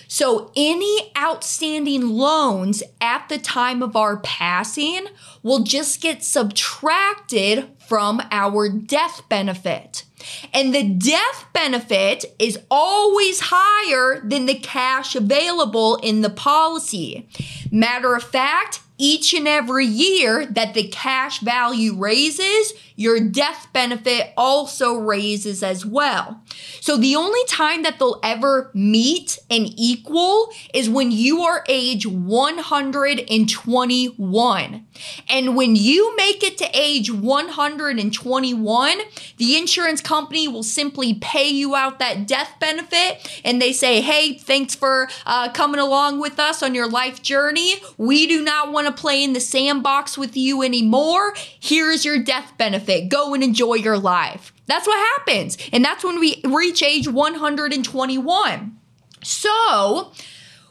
So, 0.08 0.50
any 0.56 1.12
outstanding 1.16 2.08
loans 2.08 2.82
at 3.00 3.28
the 3.28 3.38
time 3.38 3.84
of 3.84 3.94
our 3.94 4.16
passing 4.16 5.06
will 5.44 5.62
just 5.62 6.00
get 6.00 6.24
subtracted 6.24 7.68
from 7.86 8.20
our 8.32 8.68
death 8.68 9.22
benefit. 9.28 10.04
And 10.52 10.74
the 10.74 10.82
death 10.82 11.46
benefit 11.52 12.24
is 12.38 12.58
always 12.70 13.40
higher 13.44 14.20
than 14.24 14.46
the 14.46 14.54
cash 14.54 15.14
available 15.14 15.96
in 15.96 16.22
the 16.22 16.30
policy. 16.30 17.28
Matter 17.70 18.14
of 18.14 18.22
fact, 18.22 18.80
each 19.00 19.32
and 19.32 19.48
every 19.48 19.86
year 19.86 20.44
that 20.44 20.74
the 20.74 20.86
cash 20.88 21.40
value 21.40 21.96
raises, 21.96 22.74
your 22.96 23.18
death 23.18 23.68
benefit 23.72 24.34
also 24.36 24.92
raises 24.94 25.62
as 25.62 25.86
well. 25.86 26.42
So 26.80 26.98
the 26.98 27.16
only 27.16 27.40
time 27.48 27.82
that 27.84 27.98
they'll 27.98 28.20
ever 28.22 28.70
meet 28.74 29.38
and 29.48 29.72
equal 29.76 30.50
is 30.74 30.90
when 30.90 31.10
you 31.10 31.40
are 31.40 31.64
age 31.66 32.06
121. 32.06 34.86
And 35.30 35.56
when 35.56 35.76
you 35.76 36.14
make 36.16 36.42
it 36.42 36.58
to 36.58 36.68
age 36.74 37.10
121, 37.10 38.98
the 39.38 39.56
insurance 39.56 40.02
company 40.02 40.46
will 40.46 40.62
simply 40.62 41.14
pay 41.14 41.48
you 41.48 41.74
out 41.74 41.98
that 42.00 42.26
death 42.26 42.56
benefit 42.60 43.40
and 43.44 43.62
they 43.62 43.72
say, 43.72 44.02
hey, 44.02 44.34
thanks 44.34 44.74
for 44.74 45.08
uh, 45.24 45.50
coming 45.52 45.80
along 45.80 46.20
with 46.20 46.38
us 46.38 46.62
on 46.62 46.74
your 46.74 46.88
life 46.88 47.22
journey. 47.22 47.76
We 47.96 48.26
do 48.26 48.44
not 48.44 48.72
want 48.72 48.88
to 48.88 48.89
play 48.92 49.22
in 49.22 49.32
the 49.32 49.40
sandbox 49.40 50.16
with 50.18 50.36
you 50.36 50.62
anymore. 50.62 51.34
Here's 51.58 52.04
your 52.04 52.22
death 52.22 52.52
benefit. 52.58 53.08
Go 53.08 53.34
and 53.34 53.42
enjoy 53.42 53.74
your 53.74 53.98
life. 53.98 54.52
That's 54.66 54.86
what 54.86 54.98
happens. 55.18 55.58
And 55.72 55.84
that's 55.84 56.04
when 56.04 56.20
we 56.20 56.40
reach 56.44 56.82
age 56.82 57.08
121. 57.08 58.76
So, 59.22 60.12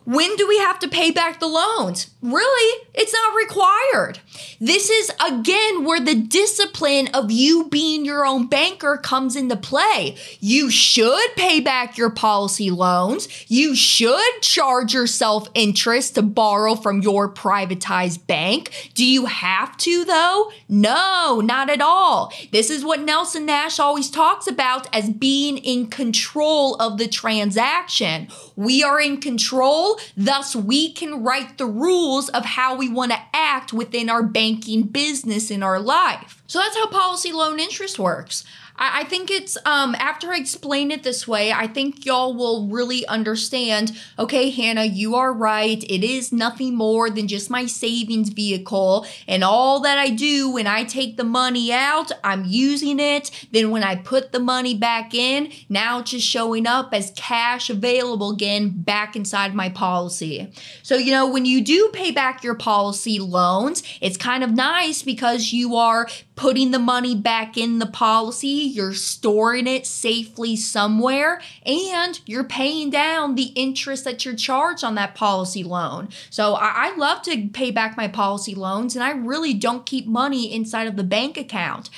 when 0.10 0.36
do 0.38 0.48
we 0.48 0.58
have 0.58 0.80
to 0.80 0.88
pay 0.88 1.12
back 1.12 1.40
the 1.40 1.46
loans? 1.46 2.10
Really, 2.24 2.88
it's 2.96 3.14
not 3.14 3.36
required. 3.36 4.20
This 4.60 4.90
is 4.90 5.12
again 5.24 5.86
where 5.86 6.00
the 6.00 6.16
discipline 6.16 7.10
of 7.14 7.30
you 7.32 7.70
being 7.70 8.06
your 8.06 8.26
own 8.26 8.48
banker 8.48 8.98
comes 8.98 9.36
into 9.36 9.56
play. 9.56 10.18
You 10.40 10.72
should 10.72 11.36
pay 11.36 11.60
back 11.60 11.96
your 11.96 12.10
policy 12.10 12.72
loans. 12.72 13.28
You 13.48 13.76
should 13.76 14.42
charge 14.42 14.96
yourself 14.96 15.48
interest 15.54 16.16
to 16.16 16.24
borrow 16.24 16.74
from 16.74 17.02
your 17.02 17.32
privatized 17.32 18.26
bank. 18.26 18.92
Do 18.96 19.06
you 19.06 19.28
have 19.28 19.78
to, 19.78 20.06
though? 20.06 20.52
No, 20.68 21.40
not 21.40 21.70
at 21.70 21.82
all. 21.82 22.34
This 22.52 22.72
is 22.72 22.84
what 22.84 23.02
Nelson 23.02 23.46
Nash 23.46 23.80
always 23.80 24.10
talks 24.10 24.48
about 24.48 24.94
as 24.94 25.12
being 25.12 25.60
in 25.60 25.86
control 25.88 26.76
of 26.78 26.98
the 26.98 27.08
transaction. 27.08 28.28
We 28.56 28.84
are 28.84 29.00
in 29.00 29.22
control, 29.22 29.99
thus, 30.16 30.56
we 30.56 30.92
can 30.92 31.24
write 31.24 31.58
the 31.58 31.66
rules 31.66 32.30
of 32.30 32.46
how 32.46 32.76
we 32.76 32.90
want 32.90 33.12
to 33.12 33.20
act 33.34 33.74
within 33.74 34.10
our 34.10 34.24
banking 34.24 34.84
business 34.84 35.52
in 35.52 35.64
our 35.64 35.80
life. 35.80 36.42
So 36.48 36.60
that's 36.60 36.76
how 36.76 36.88
policy 36.88 37.32
loan 37.32 37.60
interest 37.60 38.00
works. 38.00 38.44
I, 38.80 39.02
I 39.02 39.04
think 39.04 39.30
it's 39.30 39.58
um 39.66 39.96
after 40.00 40.32
I 40.32 40.38
explain 40.38 40.90
it 40.90 41.04
this 41.04 41.28
way, 41.28 41.52
I 41.52 41.68
think 41.68 42.06
y'all 42.06 42.34
will 42.34 42.68
really 42.68 43.06
understand. 43.06 43.92
Okay, 44.18 44.50
Hannah, 44.50 44.86
you 44.86 45.16
are 45.16 45.34
right. 45.34 45.84
It 45.84 46.04
is 46.04 46.32
nothing 46.32 46.76
more 46.76 47.10
than 47.10 47.28
just 47.28 47.50
my 47.50 47.66
savings 47.66 48.30
vehicle, 48.30 49.06
and 49.28 49.44
all 49.44 49.82
that 49.82 49.98
I 49.98 50.10
do 50.10 50.50
when 50.50 50.66
I 50.66 50.84
take 50.86 51.18
the 51.18 51.24
money 51.24 51.72
out, 51.72 52.12
I'm 52.24 52.46
using 52.46 53.00
it. 53.00 53.30
Then 53.52 53.70
when 53.70 53.84
I 53.84 53.96
put 53.96 54.32
the 54.32 54.40
money 54.40 54.76
back 54.76 55.14
in, 55.14 55.52
now 55.68 56.00
it's 56.00 56.12
just 56.12 56.26
showing 56.26 56.66
up 56.66 56.94
as 56.94 57.12
cash 57.16 57.70
available 57.70 58.32
again 58.32 58.70
back 58.70 59.16
inside 59.16 59.54
my 59.54 59.70
policy. 59.70 60.52
So 60.84 60.96
you 60.96 61.12
know 61.12 61.30
when 61.30 61.46
you 61.46 61.62
do 61.62 61.90
pay 61.94 62.12
back 62.12 62.44
your 62.44 62.56
policy 62.56 63.20
loans, 63.20 63.84
it's 64.02 64.18
kind 64.18 64.44
of 64.44 64.52
nice 64.52 65.04
because 65.04 65.52
you 65.52 65.76
are 65.76 66.08
putting 66.40 66.72
the 66.72 66.80
money 66.80 67.14
back 67.16 67.58
in 67.58 67.80
the 67.80 67.86
policy, 67.86 68.69
you're 68.70 68.94
storing 68.94 69.68
it 69.68 69.86
safely 69.86 70.56
somewhere, 70.56 71.42
and 71.66 72.20
you're 72.26 72.44
paying 72.44 72.90
down 72.90 73.36
the 73.36 73.52
interest 73.56 74.04
that 74.06 74.24
you're 74.24 74.36
charged 74.36 74.84
on 74.84 74.96
that 74.96 75.16
policy 75.16 75.64
loan. 75.64 76.10
So 76.30 76.54
I, 76.54 76.90
I 76.90 76.96
love 76.96 77.22
to 77.24 77.50
pay 77.50 77.72
back 77.72 77.98
my 77.98 78.08
policy 78.08 78.56
loans, 78.56 78.96
and 78.96 79.04
I 79.04 79.12
really 79.12 79.54
don't 79.54 79.86
keep 79.86 80.08
money 80.08 80.54
inside 80.54 80.88
of 80.88 80.96
the 80.96 81.04
bank 81.04 81.38
account. 81.38 81.90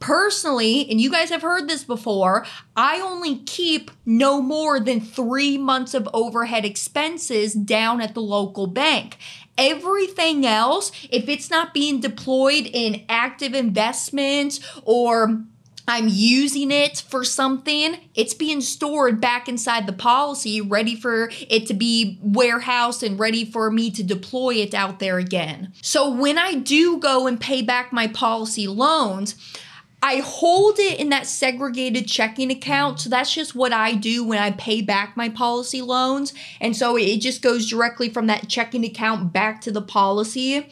Personally, 0.00 0.88
and 0.88 1.00
you 1.00 1.10
guys 1.10 1.30
have 1.30 1.42
heard 1.42 1.68
this 1.68 1.82
before, 1.82 2.46
I 2.76 3.00
only 3.00 3.40
keep 3.40 3.90
no 4.06 4.40
more 4.40 4.78
than 4.78 5.00
three 5.00 5.58
months 5.58 5.92
of 5.92 6.08
overhead 6.14 6.64
expenses 6.64 7.52
down 7.52 8.00
at 8.00 8.14
the 8.14 8.22
local 8.22 8.68
bank. 8.68 9.16
Everything 9.56 10.46
else, 10.46 10.92
if 11.10 11.28
it's 11.28 11.50
not 11.50 11.74
being 11.74 11.98
deployed 11.98 12.70
in 12.72 13.04
active 13.08 13.54
investments 13.54 14.60
or 14.84 15.42
I'm 15.88 16.06
using 16.08 16.70
it 16.70 17.02
for 17.08 17.24
something, 17.24 17.96
it's 18.14 18.34
being 18.34 18.60
stored 18.60 19.20
back 19.20 19.48
inside 19.48 19.86
the 19.86 19.92
policy, 19.92 20.60
ready 20.60 20.94
for 20.94 21.30
it 21.48 21.66
to 21.66 21.74
be 21.74 22.18
warehoused 22.22 23.02
and 23.02 23.18
ready 23.18 23.44
for 23.44 23.70
me 23.70 23.90
to 23.92 24.02
deploy 24.02 24.56
it 24.56 24.74
out 24.74 24.98
there 24.98 25.18
again. 25.18 25.72
So 25.80 26.10
when 26.10 26.36
I 26.36 26.54
do 26.54 26.98
go 26.98 27.26
and 27.26 27.40
pay 27.40 27.62
back 27.62 27.92
my 27.92 28.06
policy 28.06 28.68
loans, 28.68 29.34
I 30.02 30.16
hold 30.16 30.78
it 30.78 31.00
in 31.00 31.08
that 31.08 31.26
segregated 31.26 32.06
checking 32.06 32.50
account. 32.50 33.00
So 33.00 33.10
that's 33.10 33.34
just 33.34 33.54
what 33.54 33.72
I 33.72 33.94
do 33.94 34.24
when 34.24 34.38
I 34.38 34.52
pay 34.52 34.82
back 34.82 35.16
my 35.16 35.28
policy 35.28 35.82
loans. 35.82 36.34
And 36.60 36.76
so 36.76 36.96
it 36.96 37.18
just 37.18 37.42
goes 37.42 37.68
directly 37.68 38.08
from 38.08 38.26
that 38.26 38.48
checking 38.48 38.84
account 38.84 39.32
back 39.32 39.60
to 39.62 39.72
the 39.72 39.82
policy. 39.82 40.68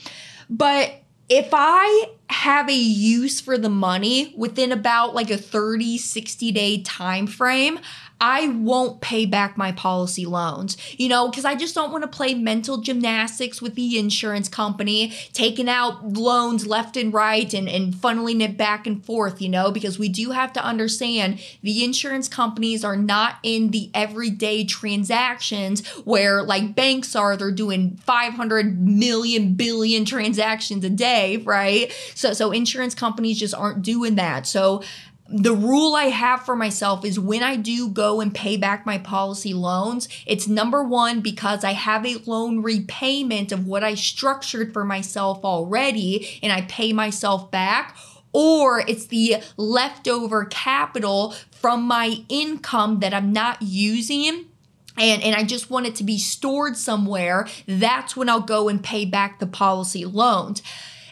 But 0.48 1.02
if 1.28 1.48
I 1.52 2.10
have 2.28 2.68
a 2.68 2.74
use 2.74 3.40
for 3.40 3.58
the 3.58 3.68
money 3.68 4.34
within 4.36 4.72
about 4.72 5.14
like 5.14 5.30
a 5.30 5.36
30 5.36 5.98
60 5.98 6.52
day 6.52 6.82
time 6.82 7.26
frame 7.26 7.78
I 8.20 8.48
won't 8.48 9.02
pay 9.02 9.26
back 9.26 9.58
my 9.58 9.72
policy 9.72 10.24
loans, 10.24 10.76
you 10.96 11.08
know, 11.08 11.28
because 11.28 11.44
I 11.44 11.54
just 11.54 11.74
don't 11.74 11.92
want 11.92 12.02
to 12.02 12.08
play 12.08 12.32
mental 12.32 12.78
gymnastics 12.78 13.60
with 13.60 13.74
the 13.74 13.98
insurance 13.98 14.48
company, 14.48 15.12
taking 15.32 15.68
out 15.68 16.14
loans 16.14 16.66
left 16.66 16.96
and 16.96 17.12
right 17.12 17.52
and, 17.52 17.68
and 17.68 17.92
funneling 17.92 18.42
it 18.42 18.56
back 18.56 18.86
and 18.86 19.04
forth, 19.04 19.42
you 19.42 19.50
know, 19.50 19.70
because 19.70 19.98
we 19.98 20.08
do 20.08 20.30
have 20.30 20.52
to 20.54 20.64
understand 20.64 21.40
the 21.62 21.84
insurance 21.84 22.26
companies 22.28 22.84
are 22.84 22.96
not 22.96 23.36
in 23.42 23.70
the 23.70 23.90
everyday 23.92 24.64
transactions 24.64 25.86
where 26.04 26.42
like 26.42 26.74
banks 26.74 27.14
are, 27.14 27.36
they're 27.36 27.50
doing 27.50 27.96
500 27.96 28.80
million 28.80 29.54
billion 29.54 30.06
transactions 30.06 30.84
a 30.84 30.90
day, 30.90 31.36
right? 31.38 31.92
So, 32.14 32.32
so 32.32 32.50
insurance 32.50 32.94
companies 32.94 33.38
just 33.38 33.54
aren't 33.54 33.82
doing 33.82 34.14
that. 34.14 34.46
So, 34.46 34.82
the 35.28 35.54
rule 35.54 35.94
I 35.94 36.04
have 36.04 36.42
for 36.42 36.54
myself 36.54 37.04
is 37.04 37.18
when 37.18 37.42
I 37.42 37.56
do 37.56 37.88
go 37.88 38.20
and 38.20 38.34
pay 38.34 38.56
back 38.56 38.86
my 38.86 38.98
policy 38.98 39.54
loans, 39.54 40.08
it's 40.24 40.46
number 40.46 40.82
one 40.82 41.20
because 41.20 41.64
I 41.64 41.72
have 41.72 42.06
a 42.06 42.18
loan 42.26 42.62
repayment 42.62 43.50
of 43.52 43.66
what 43.66 43.82
I 43.82 43.94
structured 43.94 44.72
for 44.72 44.84
myself 44.84 45.44
already 45.44 46.38
and 46.42 46.52
I 46.52 46.62
pay 46.62 46.92
myself 46.92 47.50
back. 47.50 47.96
Or 48.32 48.80
it's 48.80 49.06
the 49.06 49.36
leftover 49.56 50.44
capital 50.44 51.34
from 51.50 51.84
my 51.84 52.18
income 52.28 53.00
that 53.00 53.14
I'm 53.14 53.32
not 53.32 53.62
using 53.62 54.46
and, 54.98 55.22
and 55.22 55.34
I 55.34 55.44
just 55.44 55.70
want 55.70 55.86
it 55.86 55.94
to 55.96 56.04
be 56.04 56.18
stored 56.18 56.76
somewhere, 56.76 57.46
that's 57.66 58.16
when 58.16 58.28
I'll 58.28 58.40
go 58.40 58.68
and 58.68 58.82
pay 58.82 59.04
back 59.04 59.38
the 59.38 59.46
policy 59.46 60.04
loans. 60.04 60.62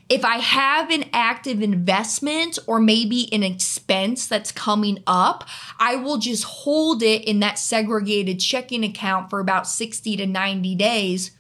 If 0.09 0.25
I 0.25 0.37
have 0.37 0.91
an 0.91 1.05
active 1.13 1.63
investment 1.63 2.59
or 2.67 2.79
maybe 2.79 3.33
an 3.33 3.43
expense 3.43 4.27
that's 4.27 4.53
coming 4.53 5.03
up, 5.07 5.49
I 5.79 5.97
will 5.97 6.19
just 6.19 6.45
hold 6.45 7.03
it 7.03 7.25
in 7.25 7.41
that 7.41 7.59
segregated 7.59 8.39
checking 8.39 8.85
account 8.85 9.31
for 9.31 9.41
about 9.41 9.67
60 9.67 10.17
to 10.19 10.27
90 10.27 10.75
days 10.75 11.31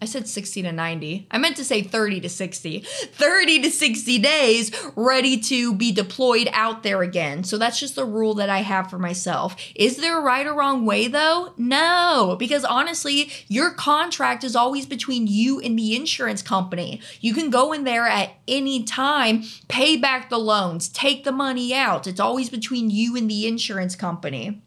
I 0.00 0.04
said 0.04 0.28
60 0.28 0.60
to 0.62 0.72
90. 0.72 1.26
I 1.30 1.38
meant 1.38 1.56
to 1.56 1.64
say 1.64 1.80
30 1.80 2.20
to 2.20 2.28
60. 2.28 2.80
30 2.80 3.62
to 3.62 3.70
60 3.70 4.18
days 4.18 4.70
ready 4.94 5.38
to 5.40 5.74
be 5.74 5.90
deployed 5.90 6.50
out 6.52 6.82
there 6.82 7.00
again. 7.00 7.44
So 7.44 7.56
that's 7.56 7.80
just 7.80 7.94
the 7.96 8.04
rule 8.04 8.34
that 8.34 8.50
I 8.50 8.58
have 8.58 8.90
for 8.90 8.98
myself. 8.98 9.56
Is 9.74 9.96
there 9.96 10.18
a 10.18 10.22
right 10.22 10.46
or 10.46 10.52
wrong 10.52 10.84
way 10.84 11.08
though? 11.08 11.54
No, 11.56 12.36
because 12.38 12.62
honestly, 12.62 13.30
your 13.48 13.70
contract 13.70 14.44
is 14.44 14.54
always 14.54 14.84
between 14.84 15.26
you 15.26 15.60
and 15.60 15.78
the 15.78 15.96
insurance 15.96 16.42
company. 16.42 17.00
You 17.22 17.32
can 17.32 17.48
go 17.48 17.72
in 17.72 17.84
there 17.84 18.06
at 18.06 18.32
any 18.46 18.82
time, 18.82 19.44
pay 19.68 19.96
back 19.96 20.28
the 20.28 20.38
loans, 20.38 20.90
take 20.90 21.24
the 21.24 21.32
money 21.32 21.72
out. 21.72 22.06
It's 22.06 22.20
always 22.20 22.50
between 22.50 22.90
you 22.90 23.16
and 23.16 23.30
the 23.30 23.46
insurance 23.46 23.96
company. 23.96 24.60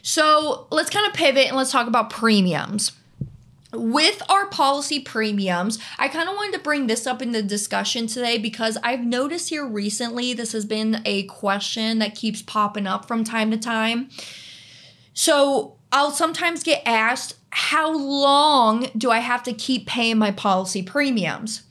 So 0.00 0.68
let's 0.70 0.90
kind 0.90 1.08
of 1.08 1.12
pivot 1.12 1.48
and 1.48 1.56
let's 1.56 1.72
talk 1.72 1.88
about 1.88 2.08
premiums 2.08 2.92
with 3.72 4.22
our 4.28 4.46
policy 4.46 5.00
premiums, 5.00 5.78
I 5.98 6.08
kind 6.08 6.28
of 6.28 6.34
wanted 6.34 6.54
to 6.54 6.62
bring 6.62 6.86
this 6.86 7.06
up 7.06 7.22
in 7.22 7.32
the 7.32 7.42
discussion 7.42 8.06
today 8.06 8.38
because 8.38 8.76
I've 8.82 9.04
noticed 9.04 9.48
here 9.48 9.66
recently 9.66 10.34
this 10.34 10.52
has 10.52 10.64
been 10.64 11.00
a 11.04 11.24
question 11.24 11.98
that 11.98 12.14
keeps 12.14 12.42
popping 12.42 12.86
up 12.86 13.08
from 13.08 13.24
time 13.24 13.50
to 13.50 13.56
time. 13.56 14.10
So 15.14 15.76
I'll 15.90 16.10
sometimes 16.10 16.62
get 16.62 16.82
asked, 16.84 17.36
How 17.50 17.96
long 17.96 18.88
do 18.96 19.10
I 19.10 19.18
have 19.18 19.42
to 19.44 19.52
keep 19.52 19.86
paying 19.86 20.18
my 20.18 20.30
policy 20.30 20.82
premiums? 20.82 21.62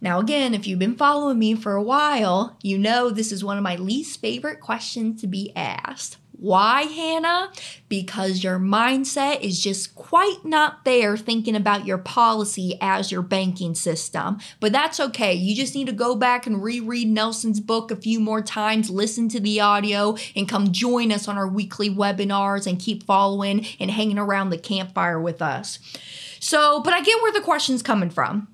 Now, 0.00 0.18
again, 0.18 0.54
if 0.54 0.66
you've 0.66 0.78
been 0.78 0.96
following 0.96 1.38
me 1.38 1.54
for 1.54 1.74
a 1.74 1.82
while, 1.82 2.56
you 2.62 2.78
know 2.78 3.10
this 3.10 3.32
is 3.32 3.44
one 3.44 3.58
of 3.58 3.62
my 3.62 3.76
least 3.76 4.20
favorite 4.20 4.60
questions 4.60 5.20
to 5.20 5.26
be 5.26 5.52
asked. 5.54 6.16
Why, 6.40 6.84
Hannah? 6.84 7.52
Because 7.90 8.42
your 8.42 8.58
mindset 8.58 9.42
is 9.42 9.60
just 9.60 9.94
quite 9.94 10.38
not 10.42 10.86
there 10.86 11.18
thinking 11.18 11.54
about 11.54 11.84
your 11.84 11.98
policy 11.98 12.78
as 12.80 13.12
your 13.12 13.20
banking 13.20 13.74
system. 13.74 14.38
But 14.58 14.72
that's 14.72 14.98
okay. 14.98 15.34
You 15.34 15.54
just 15.54 15.74
need 15.74 15.88
to 15.88 15.92
go 15.92 16.16
back 16.16 16.46
and 16.46 16.62
reread 16.62 17.08
Nelson's 17.08 17.60
book 17.60 17.90
a 17.90 17.96
few 17.96 18.20
more 18.20 18.40
times, 18.40 18.88
listen 18.88 19.28
to 19.28 19.40
the 19.40 19.60
audio, 19.60 20.16
and 20.34 20.48
come 20.48 20.72
join 20.72 21.12
us 21.12 21.28
on 21.28 21.36
our 21.36 21.46
weekly 21.46 21.90
webinars 21.90 22.66
and 22.66 22.80
keep 22.80 23.02
following 23.02 23.66
and 23.78 23.90
hanging 23.90 24.18
around 24.18 24.48
the 24.48 24.56
campfire 24.56 25.20
with 25.20 25.42
us. 25.42 25.78
So, 26.40 26.80
but 26.80 26.94
I 26.94 27.02
get 27.02 27.20
where 27.20 27.32
the 27.32 27.42
question's 27.42 27.82
coming 27.82 28.08
from 28.08 28.48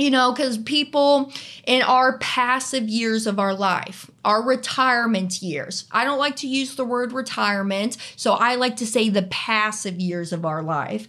you 0.00 0.10
know, 0.10 0.32
because 0.32 0.56
people 0.58 1.32
in 1.66 1.82
our 1.82 2.18
passive 2.18 2.88
years 2.88 3.26
of 3.26 3.38
our 3.38 3.54
life, 3.54 4.09
our 4.24 4.42
retirement 4.42 5.42
years, 5.42 5.86
I 5.90 6.04
don't 6.04 6.18
like 6.18 6.36
to 6.36 6.48
use 6.48 6.74
the 6.74 6.84
word 6.84 7.12
retirement, 7.12 7.96
so 8.16 8.32
I 8.32 8.54
like 8.56 8.76
to 8.76 8.86
say 8.86 9.08
the 9.08 9.22
passive 9.22 10.00
years 10.00 10.32
of 10.32 10.44
our 10.44 10.62
life 10.62 11.06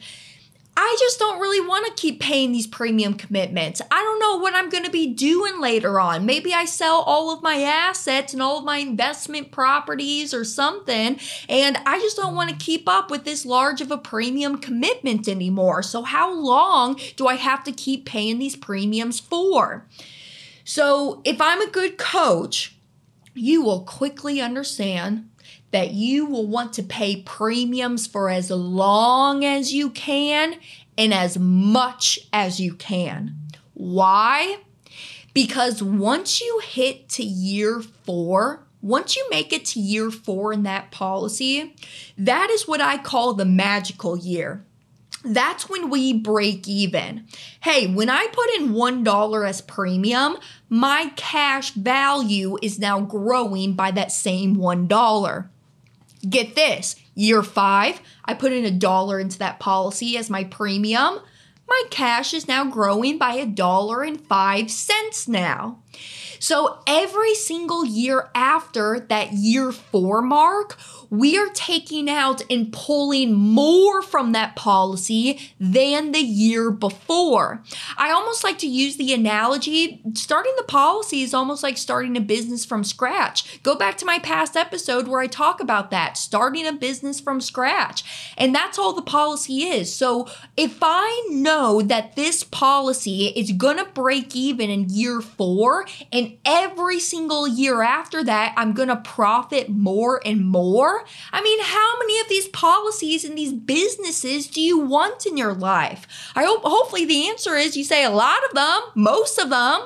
I 0.78 0.95
just 1.00 1.19
don't 1.19 1.39
really 1.39 1.60
want 1.60 1.86
to 1.86 2.02
keep 2.02 2.21
paying 2.21 2.54
these 2.54 2.65
premium 2.65 3.13
commitments. 3.13 3.82
I 3.91 3.95
don't 3.95 4.19
know 4.19 4.38
what 4.38 4.56
I'm 4.56 4.69
going 4.69 4.86
to 4.86 4.89
be 4.89 5.13
doing 5.13 5.60
later 5.60 6.00
on. 6.00 6.26
Maybe 6.26 6.54
I 6.54 6.63
sell 6.63 7.02
all 7.02 7.32
of 7.32 7.43
my 7.43 7.62
assets 7.62 8.32
and 8.32 8.41
all 8.41 8.60
of 8.60 8.63
my 8.63 8.78
investment 8.78 9.52
properties 9.52 10.34
or 10.34 10.45
something, 10.45 11.19
and 11.50 11.78
I 11.86 12.00
just 12.00 12.15
don't 12.15 12.36
want 12.36 12.50
to 12.50 12.56
keep 12.56 12.88
up 12.88 13.12
with 13.12 13.26
this 13.26 13.45
large 13.45 13.82
of 13.82 13.91
a 13.91 13.97
premium 13.97 14.58
commitment 14.58 15.28
anymore. 15.28 15.84
So, 15.84 16.04
how 16.04 16.34
long 16.34 17.00
do 17.17 17.28
I 17.28 17.36
have 17.36 17.65
to 17.65 17.71
keep 17.74 18.06
paying 18.06 18.39
these 18.39 18.56
premiums 18.56 19.19
for? 19.19 19.86
So, 20.63 21.21
if 21.26 21.41
I'm 21.41 21.62
a 21.62 21.69
good 21.69 21.97
coach, 21.97 22.76
you 23.34 23.62
will 23.63 23.84
quickly 23.84 24.41
understand 24.41 25.30
that 25.72 25.91
you 25.91 26.26
will 26.26 26.48
want 26.48 26.74
to 26.74 26.84
pay 26.84 27.22
premiums 27.22 28.06
for 28.06 28.30
as 28.30 28.52
long 28.52 29.46
as 29.46 29.74
you 29.74 29.89
can 29.89 30.56
and 30.98 31.13
as 31.13 31.38
much 31.38 32.20
as 32.34 32.60
you 32.60 32.74
can. 32.74 33.36
Why? 33.74 34.58
Because 35.34 35.82
once 35.82 36.41
you 36.41 36.62
hit 36.63 37.08
to 37.10 37.24
year 37.24 37.82
four, 37.82 38.65
once 38.82 39.15
you 39.15 39.26
make 39.30 39.54
it 39.54 39.63
to 39.65 39.80
year 39.80 40.12
four 40.12 40.52
in 40.52 40.63
that 40.63 40.91
policy, 40.91 41.76
that 42.17 42.50
is 42.50 42.67
what 42.67 42.82
I 42.82 42.98
call 42.98 43.34
the 43.34 43.46
magical 43.46 44.17
year. 44.17 44.65
That's 45.23 45.69
when 45.69 45.89
we 45.89 46.13
break 46.13 46.67
even. 46.67 47.27
Hey, 47.62 47.88
when 47.93 48.10
I 48.10 48.27
put 48.31 48.49
in 48.55 48.73
$1 48.73 49.47
as 49.47 49.62
premium, 49.62 50.38
my 50.69 51.12
cash 51.15 51.71
value 51.71 52.57
is 52.62 52.79
now 52.79 53.01
growing 53.01 53.73
by 53.73 53.91
that 53.91 54.12
same 54.12 54.55
$1. 54.55 55.49
Get 56.27 56.55
this 56.55 56.95
year 57.13 57.43
five, 57.43 58.01
I 58.25 58.34
put 58.34 58.53
in 58.53 58.65
a 58.65 58.71
dollar 58.71 59.19
into 59.19 59.38
that 59.39 59.60
policy 59.60 60.17
as 60.17 60.29
my 60.29 60.43
premium. 60.43 61.19
My 61.67 61.84
cash 61.89 62.34
is 62.34 62.47
now 62.47 62.65
growing 62.65 63.17
by 63.17 63.34
a 63.36 63.45
dollar 63.45 64.03
and 64.03 64.19
five 64.19 64.69
cents 64.69 65.27
now. 65.27 65.79
So 66.39 66.79
every 66.88 67.34
single 67.34 67.86
year 67.86 68.29
after 68.36 68.99
that 68.99 69.34
year 69.34 69.71
four 69.71 70.21
mark, 70.21 70.77
we 71.12 71.38
are 71.38 71.50
taking 71.50 72.10
out 72.10 72.41
and 72.50 72.71
pulling 72.71 73.34
more 73.34 74.02
from 74.02 74.32
that 74.32 74.56
policy 74.56 75.39
than 75.60 76.13
the 76.13 76.21
year 76.21 76.71
before. 76.71 77.62
I 77.97 78.12
almost 78.12 78.45
like 78.45 78.58
to 78.60 78.67
use 78.67 78.95
the 78.95 79.13
analogy 79.13 80.02
starting 80.13 80.54
the 80.56 80.63
policy 80.63 81.21
is 81.21 81.34
almost 81.34 81.63
like 81.63 81.78
starting 81.78 82.15
a 82.15 82.21
business 82.21 82.63
from 82.63 82.86
scratch. 82.86 83.62
Go 83.62 83.76
back 83.76 83.97
to 83.97 84.06
my 84.06 84.19
past 84.19 84.56
episode 84.56 85.10
where 85.10 85.19
I 85.19 85.28
talk 85.28 85.60
about 85.60 85.91
that 85.91 86.17
starting 86.17 86.65
a 86.65 86.71
business 86.71 87.19
from 87.19 87.41
scratch. 87.41 88.34
And 88.38 88.56
that's 88.56 88.80
all 88.80 88.93
the 88.93 89.02
policy 89.02 89.63
is. 89.63 89.93
So 89.93 90.30
if 90.56 90.80
I 90.82 91.28
know 91.30 91.82
that 91.82 92.15
this 92.15 92.45
policy 92.45 93.28
is 93.36 93.52
going 93.52 93.78
to 93.78 93.86
break 93.86 94.34
even 94.34 94.69
in 94.69 94.89
year 94.89 95.19
four, 95.19 95.86
and 96.13 96.38
every 96.45 97.02
single 97.02 97.50
year 97.50 97.82
after 97.82 98.24
that, 98.24 98.54
I'm 98.56 98.71
going 98.71 98.88
to 98.88 98.95
profit 98.95 99.67
more 99.67 100.21
and 100.26 100.45
more 100.45 101.00
I 101.31 101.41
mean, 101.41 101.59
how 101.61 101.99
many 101.99 102.19
of 102.19 102.29
these 102.29 102.47
policies 102.49 103.25
and 103.25 103.37
these 103.37 103.53
businesses 103.53 104.47
do 104.47 104.61
you 104.61 104.79
want 104.79 105.25
in 105.25 105.37
your 105.37 105.53
life? 105.53 106.07
I 106.35 106.43
hope 106.43 106.61
hopefully 106.63 107.05
the 107.05 107.27
answer 107.27 107.55
is 107.55 107.77
you 107.77 107.83
say 107.83 108.03
a 108.03 108.09
lot 108.09 108.39
of 108.49 108.55
them, 108.55 108.81
most 108.95 109.37
of 109.37 109.49
them. 109.49 109.81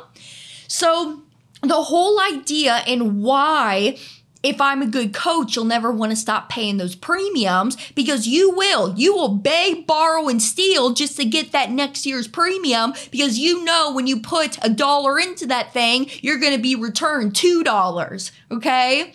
So 0.67 1.21
the 1.61 1.83
whole 1.83 2.19
idea 2.19 2.83
and 2.87 3.21
why 3.23 3.97
if 4.45 4.61
I'm 4.61 4.83
a 4.83 4.87
good 4.87 5.11
coach, 5.11 5.55
you'll 5.55 5.65
never 5.65 5.91
want 5.91 6.11
to 6.11 6.15
stop 6.15 6.49
paying 6.49 6.77
those 6.77 6.93
premiums 6.93 7.77
because 7.95 8.27
you 8.27 8.51
will. 8.51 8.93
You 8.95 9.15
will 9.15 9.29
beg, 9.29 9.87
borrow, 9.87 10.27
and 10.27 10.39
steal 10.39 10.93
just 10.93 11.17
to 11.17 11.25
get 11.25 11.51
that 11.51 11.71
next 11.71 12.05
year's 12.05 12.27
premium 12.27 12.93
because 13.09 13.39
you 13.39 13.63
know 13.63 13.91
when 13.91 14.05
you 14.05 14.19
put 14.19 14.63
a 14.63 14.69
dollar 14.69 15.19
into 15.19 15.47
that 15.47 15.73
thing, 15.73 16.07
you're 16.21 16.37
going 16.37 16.55
to 16.55 16.61
be 16.61 16.75
returned 16.75 17.33
$2. 17.33 18.31
Okay? 18.51 19.13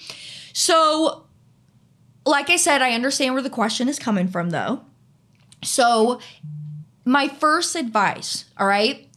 So 0.52 1.26
like 2.26 2.50
I 2.50 2.56
said, 2.56 2.82
I 2.82 2.92
understand 2.92 3.34
where 3.34 3.42
the 3.42 3.50
question 3.50 3.88
is 3.88 3.98
coming 3.98 4.28
from 4.28 4.50
though. 4.50 4.82
So, 5.62 6.20
my 7.04 7.28
first 7.28 7.76
advice, 7.76 8.46
all 8.58 8.66
right, 8.66 9.08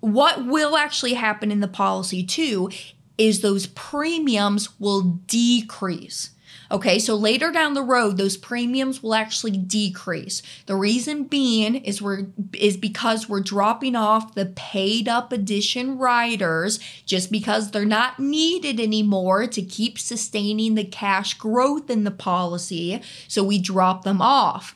what 0.00 0.46
will 0.46 0.76
actually 0.76 1.14
happen 1.14 1.50
in 1.50 1.60
the 1.60 1.68
policy 1.68 2.24
too 2.24 2.70
is 3.18 3.40
those 3.40 3.66
premiums 3.66 4.78
will 4.78 5.02
decrease. 5.26 6.30
Okay, 6.70 6.98
so 6.98 7.14
later 7.14 7.52
down 7.52 7.74
the 7.74 7.82
road, 7.82 8.16
those 8.16 8.36
premiums 8.36 9.02
will 9.02 9.14
actually 9.14 9.52
decrease. 9.52 10.42
The 10.66 10.76
reason 10.76 11.24
being 11.24 11.76
is 11.76 12.02
we're 12.02 12.26
is 12.52 12.76
because 12.76 13.28
we're 13.28 13.40
dropping 13.40 13.94
off 13.94 14.34
the 14.34 14.46
paid 14.46 15.08
up 15.08 15.32
addition 15.32 15.98
riders 15.98 16.80
just 17.04 17.30
because 17.30 17.70
they're 17.70 17.84
not 17.84 18.18
needed 18.18 18.80
anymore 18.80 19.46
to 19.46 19.62
keep 19.62 19.98
sustaining 19.98 20.74
the 20.74 20.84
cash 20.84 21.34
growth 21.34 21.88
in 21.90 22.04
the 22.04 22.10
policy. 22.10 23.00
So 23.28 23.44
we 23.44 23.58
drop 23.58 24.04
them 24.04 24.20
off. 24.20 24.74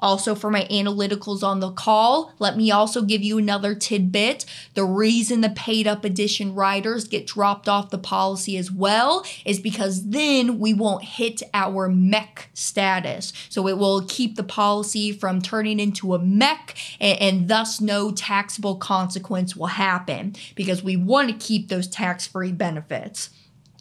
Also, 0.00 0.34
for 0.34 0.50
my 0.50 0.64
analyticals 0.70 1.42
on 1.42 1.60
the 1.60 1.70
call, 1.70 2.32
let 2.38 2.56
me 2.56 2.70
also 2.70 3.02
give 3.02 3.22
you 3.22 3.38
another 3.38 3.74
tidbit. 3.74 4.44
The 4.74 4.84
reason 4.84 5.40
the 5.40 5.50
paid 5.50 5.86
up 5.86 6.04
addition 6.04 6.54
riders 6.54 7.06
get 7.06 7.26
dropped 7.26 7.68
off 7.68 7.90
the 7.90 7.98
policy 7.98 8.56
as 8.56 8.70
well 8.70 9.24
is 9.44 9.60
because 9.60 10.10
then 10.10 10.58
we 10.58 10.74
won't 10.74 11.04
hit 11.04 11.42
our 11.54 11.88
MEC 11.88 12.46
status. 12.54 13.32
So 13.48 13.66
it 13.68 13.78
will 13.78 14.04
keep 14.06 14.36
the 14.36 14.42
policy 14.42 15.12
from 15.12 15.42
turning 15.42 15.80
into 15.80 16.14
a 16.14 16.18
MEC 16.18 16.74
and, 17.00 17.20
and 17.20 17.48
thus 17.48 17.80
no 17.80 18.10
taxable 18.10 18.76
consequence 18.76 19.56
will 19.56 19.66
happen 19.66 20.34
because 20.54 20.82
we 20.82 20.96
want 20.96 21.28
to 21.28 21.46
keep 21.46 21.68
those 21.68 21.88
tax 21.88 22.26
free 22.26 22.52
benefits. 22.52 23.30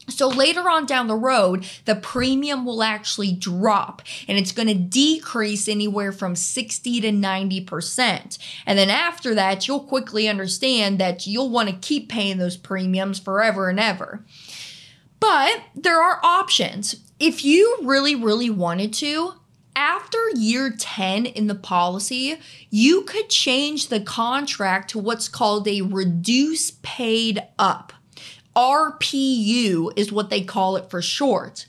So 0.10 0.30
later 0.30 0.70
on 0.70 0.86
down 0.86 1.08
the 1.08 1.16
road, 1.16 1.68
the 1.86 1.96
premium 1.96 2.66
will 2.66 2.82
actually 2.82 3.34
drop 3.34 4.02
and 4.28 4.38
it's 4.38 4.52
going 4.52 4.70
to 4.70 4.74
decrease 4.74 5.68
anywhere 5.68 6.12
from 6.12 6.36
60 6.36 7.02
to 7.02 7.12
90%. 7.12 8.38
And 8.66 8.80
then 8.80 8.90
after 8.90 9.36
that, 9.36 9.68
you'll 9.68 9.82
quickly 9.82 10.28
understand 10.28 11.00
that 11.00 11.28
you'll 11.28 11.50
want 11.50 11.70
to 11.70 11.76
keep 11.76 12.10
paying 12.10 12.38
those 12.38 12.58
premiums 12.58 13.20
forever 13.20 13.70
and 13.70 13.80
ever. 13.80 14.24
But 15.20 15.62
there 15.76 16.02
are 16.02 16.24
options. 16.24 16.96
If 17.20 17.44
you 17.44 17.78
really, 17.82 18.16
really 18.16 18.50
wanted 18.50 18.94
to, 18.94 19.34
after 19.76 20.18
year 20.36 20.74
10 20.76 21.26
in 21.26 21.48
the 21.48 21.56
policy, 21.56 22.40
you 22.70 23.04
could 23.04 23.30
change 23.30 23.88
the 23.88 24.00
contract 24.00 24.90
to 24.92 25.00
what's 25.00 25.28
called 25.28 25.68
a 25.68 25.82
reduce 25.82 26.72
paid 26.82 27.44
up. 27.60 27.94
RPU 28.58 29.94
is 29.96 30.12
what 30.12 30.30
they 30.30 30.42
call 30.42 30.76
it 30.76 30.90
for 30.90 31.02
short. 31.02 31.68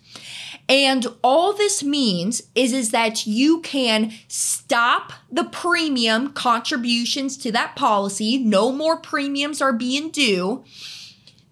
And 0.68 1.06
all 1.22 1.52
this 1.52 1.82
means 1.82 2.42
is, 2.54 2.72
is 2.72 2.90
that 2.90 3.26
you 3.26 3.60
can 3.60 4.12
stop 4.26 5.12
the 5.30 5.44
premium 5.44 6.32
contributions 6.32 7.36
to 7.38 7.52
that 7.52 7.76
policy. 7.76 8.38
No 8.38 8.72
more 8.72 8.98
premiums 8.98 9.62
are 9.62 9.72
being 9.72 10.10
due. 10.10 10.64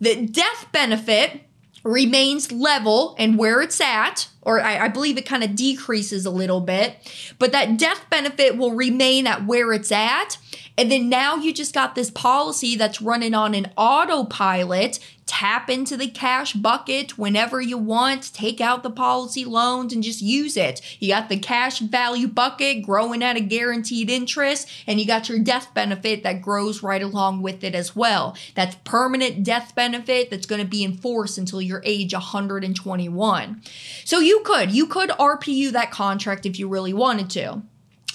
The 0.01 0.27
death 0.27 0.67
benefit 0.73 1.43
remains 1.83 2.51
level 2.51 3.15
and 3.19 3.39
where 3.39 3.63
it's 3.63 3.81
at, 3.81 4.29
or 4.43 4.61
I, 4.61 4.85
I 4.85 4.89
believe 4.89 5.17
it 5.17 5.25
kind 5.25 5.45
of 5.45 5.55
decreases 5.55 6.27
a 6.27 6.31
little 6.31 6.61
bit, 6.61 6.97
but 7.39 7.53
that 7.53 7.79
death 7.79 8.05
benefit 8.11 8.59
will 8.59 8.73
remain 8.73 9.27
at 9.27 9.47
where 9.47 9.73
it's 9.73 9.93
at. 9.93 10.37
And 10.77 10.91
then 10.91 11.09
now 11.09 11.37
you 11.37 11.55
just 11.55 11.73
got 11.73 11.95
this 11.95 12.11
policy 12.11 12.77
that's 12.77 13.01
running 13.01 13.35
on 13.35 13.55
an 13.55 13.73
autopilot 13.77 14.99
tap 15.27 15.69
into 15.69 15.97
the 15.97 16.09
cash 16.09 16.53
bucket 16.53 17.19
whenever 17.19 17.61
you 17.61 17.77
want, 17.77 18.33
take 18.33 18.61
out 18.61 18.83
the 18.83 18.91
policy 18.91 19.45
loans 19.45 19.93
and 19.93 20.03
just 20.03 20.23
use 20.23 20.57
it. 20.57 20.81
You 21.01 21.09
got 21.09 21.29
the 21.29 21.39
cash 21.39 21.81
value 21.81 22.29
bucket 22.29 22.83
growing 22.83 23.23
at 23.23 23.37
a 23.37 23.41
guaranteed 23.41 24.09
interest, 24.09 24.69
and 24.87 25.01
you 25.01 25.07
got 25.07 25.29
your 25.29 25.41
death 25.41 25.75
benefit 25.75 26.23
that 26.23 26.43
grows 26.43 26.83
right 26.83 27.03
along 27.03 27.43
with 27.43 27.65
it 27.65 27.75
as 27.75 27.95
well. 27.95 28.37
That's 28.55 28.77
permanent 28.85 29.43
death 29.43 29.75
benefit 29.75 30.31
that's 30.31 30.47
going 30.47 30.63
to 30.63 30.69
be 30.69 30.85
enforced 30.85 31.39
until 31.39 31.61
your 31.61 31.83
age 31.85 32.13
121. 32.13 33.63
So 34.05 34.21
you 34.21 34.41
could, 34.45 34.71
you 34.71 34.87
could 34.87 35.11
RPU 35.11 35.71
that 35.73 35.91
contract 35.91 36.47
if 36.47 36.59
you 36.59 36.69
really 36.69 36.95
wanted 36.95 37.31
to. 37.31 37.63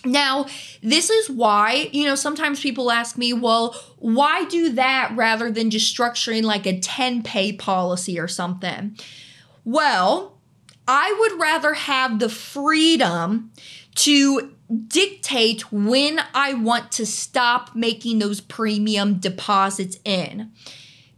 Now, 0.04 0.48
this 0.82 1.10
is 1.10 1.30
why, 1.30 1.90
you 1.92 2.06
know, 2.06 2.16
sometimes 2.16 2.60
people 2.60 2.92
ask 2.92 3.18
me, 3.18 3.34
well, 3.34 3.76
why 3.98 4.46
do 4.46 4.70
that 4.74 5.14
rather 5.16 5.52
than 5.52 5.70
just 5.70 5.96
structuring 5.96 6.44
like 6.44 6.66
a 6.66 6.80
10 6.80 7.24
pay 7.24 7.54
policy 7.54 8.20
or 8.20 8.28
something? 8.28 8.98
Well, 9.64 10.40
I 10.88 11.16
would 11.20 11.40
rather 11.40 11.74
have 11.74 12.20
the 12.20 12.30
freedom 12.30 13.52
to 13.96 14.56
dictate 14.88 15.72
when 15.72 16.20
I 16.34 16.54
want 16.54 16.92
to 16.94 17.06
stop 17.06 17.76
making 17.76 18.20
those 18.20 18.42
premium 18.42 19.16
deposits 19.16 19.98
in. 20.04 20.52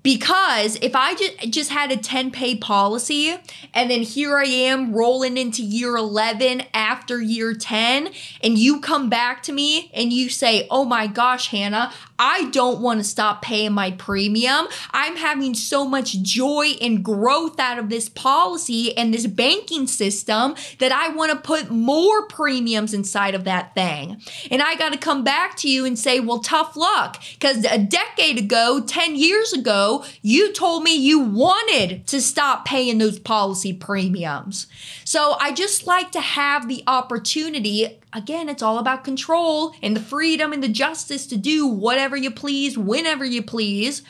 Because 0.03 0.77
if 0.81 0.95
I 0.95 1.15
just, 1.15 1.49
just 1.49 1.69
had 1.71 1.91
a 1.91 1.97
10 1.97 2.31
pay 2.31 2.55
policy 2.57 3.35
and 3.73 3.89
then 3.89 4.01
here 4.01 4.37
I 4.37 4.43
am 4.43 4.93
rolling 4.93 5.37
into 5.37 5.63
year 5.63 5.95
11 5.95 6.63
after 6.73 7.21
year 7.21 7.53
10, 7.53 8.09
and 8.43 8.57
you 8.57 8.81
come 8.81 9.09
back 9.09 9.41
to 9.43 9.53
me 9.53 9.89
and 9.93 10.11
you 10.11 10.29
say, 10.29 10.67
Oh 10.69 10.83
my 10.83 11.07
gosh, 11.07 11.49
Hannah, 11.49 11.93
I 12.19 12.49
don't 12.51 12.81
want 12.81 12.99
to 12.99 13.03
stop 13.03 13.41
paying 13.41 13.73
my 13.73 13.91
premium. 13.91 14.67
I'm 14.91 15.15
having 15.15 15.53
so 15.53 15.85
much 15.85 16.21
joy 16.21 16.73
and 16.81 17.03
growth 17.03 17.59
out 17.59 17.79
of 17.79 17.89
this 17.89 18.09
policy 18.09 18.95
and 18.97 19.13
this 19.13 19.27
banking 19.27 19.87
system 19.87 20.55
that 20.79 20.91
I 20.91 21.09
want 21.09 21.31
to 21.31 21.37
put 21.37 21.71
more 21.71 22.27
premiums 22.27 22.93
inside 22.93 23.35
of 23.35 23.43
that 23.45 23.73
thing. 23.73 24.21
And 24.51 24.61
I 24.61 24.75
got 24.75 24.93
to 24.93 24.99
come 24.99 25.23
back 25.23 25.57
to 25.57 25.69
you 25.69 25.85
and 25.85 25.97
say, 25.97 26.19
Well, 26.19 26.39
tough 26.39 26.75
luck. 26.75 27.21
Because 27.33 27.65
a 27.65 27.77
decade 27.77 28.37
ago, 28.37 28.81
10 28.85 29.15
years 29.15 29.53
ago, 29.53 30.05
you 30.21 30.53
told 30.53 30.83
me 30.83 30.95
you 30.95 31.19
wanted 31.19 32.05
to 32.07 32.21
stop 32.21 32.65
paying 32.65 32.97
those 32.97 33.19
policy 33.19 33.73
premiums. 33.73 34.67
So 35.03 35.35
I 35.39 35.51
just 35.51 35.87
like 35.87 36.11
to 36.11 36.21
have 36.21 36.67
the 36.67 36.83
opportunity. 36.87 37.99
Again, 38.15 38.49
it's 38.49 38.61
all 38.61 38.77
about 38.77 39.03
control 39.03 39.73
and 39.81 39.95
the 39.95 40.01
freedom 40.01 40.53
and 40.53 40.61
the 40.61 40.67
justice 40.67 41.25
to 41.27 41.37
do 41.37 41.65
whatever 41.65 42.15
you 42.15 42.29
please, 42.29 42.77
whenever 42.77 43.25
you 43.25 43.41
please. 43.41 44.03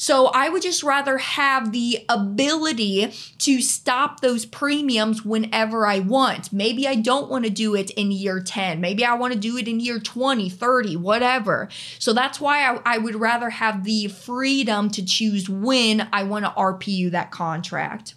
So 0.00 0.26
I 0.26 0.48
would 0.48 0.62
just 0.62 0.84
rather 0.84 1.18
have 1.18 1.72
the 1.72 2.04
ability 2.08 3.12
to 3.38 3.60
stop 3.60 4.20
those 4.20 4.46
premiums 4.46 5.24
whenever 5.24 5.86
I 5.86 5.98
want. 5.98 6.52
Maybe 6.52 6.86
I 6.86 6.94
don't 6.94 7.28
want 7.28 7.44
to 7.46 7.50
do 7.50 7.74
it 7.74 7.90
in 7.90 8.12
year 8.12 8.40
10. 8.40 8.80
Maybe 8.80 9.04
I 9.04 9.14
want 9.14 9.32
to 9.32 9.38
do 9.38 9.56
it 9.56 9.66
in 9.66 9.80
year 9.80 9.98
20, 9.98 10.48
30, 10.48 10.96
whatever. 10.96 11.68
So 11.98 12.12
that's 12.12 12.40
why 12.40 12.62
I, 12.62 12.80
I 12.86 12.98
would 12.98 13.16
rather 13.16 13.50
have 13.50 13.82
the 13.82 14.06
freedom 14.06 14.88
to 14.90 15.04
choose 15.04 15.48
when 15.48 16.08
I 16.12 16.22
want 16.22 16.44
to 16.44 16.52
RPU 16.52 17.10
that 17.10 17.32
contract. 17.32 18.14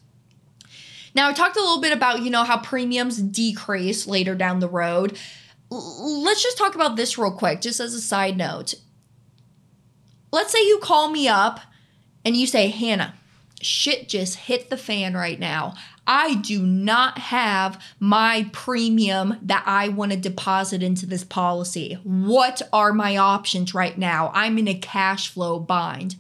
Now, 1.13 1.29
I 1.29 1.33
talked 1.33 1.57
a 1.57 1.61
little 1.61 1.81
bit 1.81 1.91
about, 1.91 2.21
you 2.21 2.29
know, 2.29 2.43
how 2.43 2.59
premiums 2.59 3.17
decrease 3.17 4.07
later 4.07 4.35
down 4.35 4.59
the 4.59 4.69
road. 4.69 5.17
L- 5.71 6.23
let's 6.23 6.43
just 6.43 6.57
talk 6.57 6.75
about 6.75 6.95
this 6.95 7.17
real 7.17 7.31
quick, 7.31 7.61
just 7.61 7.79
as 7.79 7.93
a 7.93 8.01
side 8.01 8.37
note. 8.37 8.75
Let's 10.31 10.51
say 10.51 10.65
you 10.65 10.79
call 10.81 11.09
me 11.09 11.27
up 11.27 11.59
and 12.23 12.37
you 12.37 12.47
say, 12.47 12.67
Hannah, 12.67 13.15
shit 13.61 14.07
just 14.07 14.35
hit 14.37 14.69
the 14.69 14.77
fan 14.77 15.13
right 15.13 15.39
now. 15.39 15.73
I 16.07 16.35
do 16.35 16.63
not 16.63 17.19
have 17.19 17.81
my 17.99 18.49
premium 18.51 19.37
that 19.43 19.63
I 19.67 19.89
want 19.89 20.11
to 20.11 20.17
deposit 20.17 20.81
into 20.81 21.05
this 21.05 21.23
policy. 21.23 21.99
What 22.03 22.61
are 22.73 22.91
my 22.91 23.17
options 23.17 23.73
right 23.73 23.97
now? 23.97 24.31
I'm 24.33 24.57
in 24.57 24.67
a 24.67 24.73
cash 24.73 25.29
flow 25.29 25.59
bind. 25.59 26.15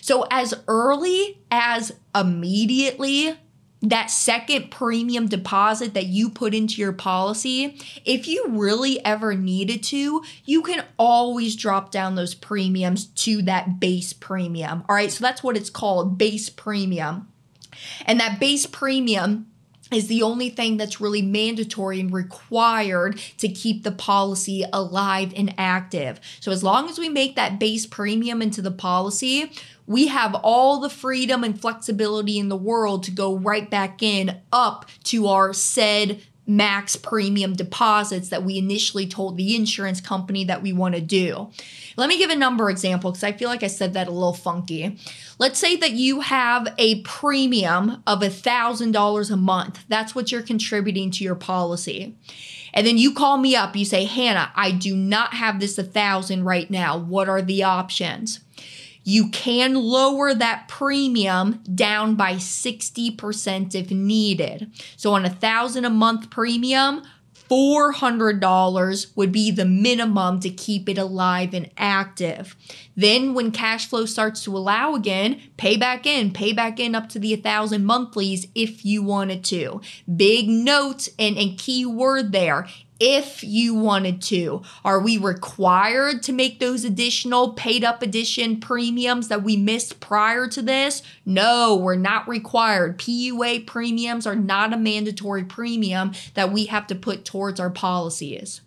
So, 0.00 0.26
as 0.30 0.54
early 0.66 1.38
as 1.50 1.92
immediately 2.14 3.36
that 3.82 4.10
second 4.10 4.70
premium 4.70 5.26
deposit 5.26 5.94
that 5.94 6.06
you 6.06 6.30
put 6.30 6.54
into 6.54 6.80
your 6.80 6.92
policy, 6.92 7.78
if 8.04 8.28
you 8.28 8.46
really 8.48 9.04
ever 9.04 9.34
needed 9.34 9.82
to, 9.84 10.22
you 10.44 10.62
can 10.62 10.84
always 10.98 11.56
drop 11.56 11.90
down 11.90 12.14
those 12.14 12.34
premiums 12.34 13.06
to 13.06 13.42
that 13.42 13.80
base 13.80 14.12
premium. 14.12 14.84
All 14.88 14.94
right, 14.94 15.10
so 15.10 15.22
that's 15.22 15.42
what 15.42 15.56
it's 15.56 15.70
called 15.70 16.18
base 16.18 16.50
premium. 16.50 17.28
And 18.04 18.20
that 18.20 18.38
base 18.40 18.66
premium 18.66 19.49
is 19.90 20.08
the 20.08 20.22
only 20.22 20.50
thing 20.50 20.76
that's 20.76 21.00
really 21.00 21.22
mandatory 21.22 22.00
and 22.00 22.12
required 22.12 23.18
to 23.38 23.48
keep 23.48 23.82
the 23.82 23.92
policy 23.92 24.64
alive 24.72 25.32
and 25.36 25.54
active. 25.58 26.20
So, 26.40 26.52
as 26.52 26.62
long 26.62 26.88
as 26.88 26.98
we 26.98 27.08
make 27.08 27.36
that 27.36 27.58
base 27.58 27.86
premium 27.86 28.42
into 28.42 28.62
the 28.62 28.70
policy, 28.70 29.52
we 29.86 30.06
have 30.06 30.36
all 30.36 30.78
the 30.78 30.88
freedom 30.88 31.42
and 31.42 31.60
flexibility 31.60 32.38
in 32.38 32.48
the 32.48 32.56
world 32.56 33.02
to 33.02 33.10
go 33.10 33.36
right 33.36 33.68
back 33.68 34.02
in 34.02 34.40
up 34.52 34.88
to 35.04 35.26
our 35.26 35.52
said 35.52 36.22
max 36.46 36.96
premium 36.96 37.54
deposits 37.54 38.28
that 38.30 38.42
we 38.42 38.58
initially 38.58 39.06
told 39.06 39.36
the 39.36 39.54
insurance 39.54 40.00
company 40.00 40.44
that 40.44 40.62
we 40.62 40.72
want 40.72 40.94
to 40.94 41.00
do. 41.00 41.48
Let 41.96 42.08
me 42.08 42.18
give 42.18 42.30
a 42.30 42.36
number 42.36 42.70
example 42.70 43.10
because 43.10 43.24
I 43.24 43.32
feel 43.32 43.48
like 43.48 43.62
I 43.62 43.68
said 43.68 43.94
that 43.94 44.08
a 44.08 44.10
little 44.10 44.32
funky. 44.32 44.98
Let's 45.38 45.58
say 45.58 45.76
that 45.76 45.92
you 45.92 46.20
have 46.20 46.74
a 46.78 47.02
premium 47.02 48.02
of 48.06 48.20
$1,000 48.20 49.30
a 49.30 49.36
month. 49.36 49.84
That's 49.88 50.14
what 50.14 50.32
you're 50.32 50.42
contributing 50.42 51.10
to 51.12 51.24
your 51.24 51.34
policy. 51.34 52.16
And 52.72 52.86
then 52.86 52.98
you 52.98 53.14
call 53.14 53.38
me 53.38 53.56
up, 53.56 53.76
you 53.76 53.84
say, 53.84 54.04
Hannah, 54.04 54.52
I 54.54 54.70
do 54.70 54.94
not 54.96 55.34
have 55.34 55.60
this 55.60 55.76
1000 55.76 56.44
right 56.44 56.70
now. 56.70 56.96
What 56.98 57.28
are 57.28 57.42
the 57.42 57.64
options? 57.64 58.40
You 59.04 59.28
can 59.28 59.74
lower 59.74 60.34
that 60.34 60.68
premium 60.68 61.62
down 61.74 62.14
by 62.14 62.34
60% 62.34 63.74
if 63.74 63.90
needed. 63.90 64.70
So 64.96 65.14
on 65.14 65.24
a 65.24 65.30
thousand 65.30 65.84
a 65.84 65.90
month 65.90 66.30
premium, 66.30 67.02
$400 67.50 69.16
would 69.16 69.32
be 69.32 69.50
the 69.50 69.64
minimum 69.64 70.38
to 70.40 70.50
keep 70.50 70.88
it 70.88 70.98
alive 70.98 71.52
and 71.52 71.68
active. 71.76 72.54
Then, 72.94 73.34
when 73.34 73.50
cash 73.50 73.88
flow 73.88 74.06
starts 74.06 74.44
to 74.44 74.56
allow 74.56 74.94
again, 74.94 75.40
pay 75.56 75.76
back 75.76 76.06
in, 76.06 76.32
pay 76.32 76.52
back 76.52 76.78
in 76.78 76.94
up 76.94 77.08
to 77.08 77.18
the 77.18 77.34
1000 77.34 77.84
monthlies 77.84 78.46
if 78.54 78.84
you 78.84 79.02
wanted 79.02 79.42
to. 79.46 79.80
Big 80.14 80.48
note 80.48 81.08
and, 81.18 81.36
and 81.36 81.58
key 81.58 81.84
word 81.84 82.30
there 82.30 82.68
if 83.00 83.42
you 83.42 83.74
wanted 83.74 84.20
to. 84.20 84.62
Are 84.84 85.00
we 85.00 85.16
required 85.16 86.22
to 86.24 86.32
make 86.32 86.60
those 86.60 86.84
additional 86.84 87.54
paid 87.54 87.82
up 87.82 88.02
addition 88.02 88.60
premiums 88.60 89.28
that 89.28 89.42
we 89.42 89.56
missed 89.56 89.98
prior 89.98 90.46
to 90.48 90.62
this? 90.62 91.02
No, 91.24 91.74
we're 91.74 91.96
not 91.96 92.28
required. 92.28 92.98
PUA 92.98 93.66
premiums 93.66 94.26
are 94.26 94.36
not 94.36 94.74
a 94.74 94.76
mandatory 94.76 95.44
premium 95.44 96.12
that 96.34 96.52
we 96.52 96.66
have 96.66 96.86
to 96.88 96.94
put 96.94 97.24
towards 97.24 97.58
our 97.58 97.70
policies. 97.70 98.60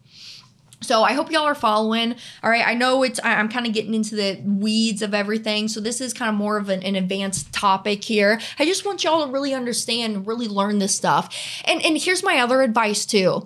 So 0.84 1.04
I 1.04 1.14
hope 1.14 1.32
y'all 1.32 1.46
are 1.46 1.56
following. 1.56 2.16
All 2.44 2.50
right, 2.50 2.66
I 2.66 2.74
know 2.74 3.04
it's 3.04 3.20
I'm 3.24 3.50
kind 3.50 3.66
of 3.66 3.74
getting 3.74 3.94
into 3.94 4.16
the 4.16 4.42
weeds 4.46 5.02
of 5.02 5.14
everything, 5.14 5.68
so 5.68 5.80
this 5.80 6.02
is 6.02 6.14
kind 6.14 6.30
of 6.30 6.36
more 6.36 6.58
of 6.58 6.70
an, 6.70 6.84
an, 6.84 6.96
advanced 6.96 7.54
topic 7.54 8.04
here. 8.04 8.40
I 8.60 8.66
just 8.66 8.86
want 8.86 9.04
y'all 9.04 9.26
to 9.26 9.32
really 9.32 9.54
understand, 9.54 10.28
really 10.28 10.48
learn 10.48 10.80
this 10.80 10.94
stuff. 10.94 11.34
And 11.66 11.82
and 11.84 11.98
here's 11.98 12.24
my 12.24 12.40
other 12.40 12.62
advice 12.62 13.06
too. 13.06 13.46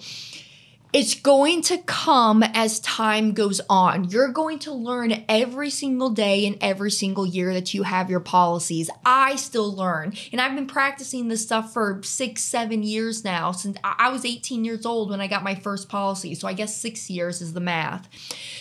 It's 0.98 1.14
going 1.14 1.62
to 1.62 1.78
come 1.78 2.41
as 2.41 2.80
time 2.80 3.34
goes 3.34 3.62
on. 3.70 4.10
You're 4.10 4.30
going 4.30 4.58
to 4.58 4.74
learn 4.74 5.26
every 5.30 5.70
single 5.70 6.10
day 6.10 6.48
and 6.48 6.58
every 6.60 6.89
single 6.89 7.24
year 7.24 7.54
that 7.54 7.72
you 7.72 7.84
have 7.84 8.10
your 8.10 8.20
policies. 8.20 8.89
I 9.06 9.36
still 9.36 9.72
learn. 9.72 10.14
And 10.32 10.41
I've 10.41 10.56
been 10.56 10.66
practicing 10.66 11.28
this 11.28 11.43
stuff 11.43 11.72
for 11.72 12.02
six, 12.02 12.41
seven 12.41 12.82
years 12.82 13.24
now. 13.24 13.52
Since 13.52 13.78
I 13.84 14.10
was 14.10 14.26
18 14.26 14.66
years 14.66 14.88
old 14.88 15.12
when 15.12 15.22
I 15.22 15.28
got 15.28 15.43
my 15.43 15.54
first 15.54 15.88
policy. 15.88 16.34
So 16.34 16.48
I 16.48 16.54
guess 16.54 16.76
six 16.76 17.12
years 17.12 17.41
is 17.43 17.54
the 17.54 17.60
math. 17.60 18.10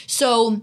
So 0.06 0.60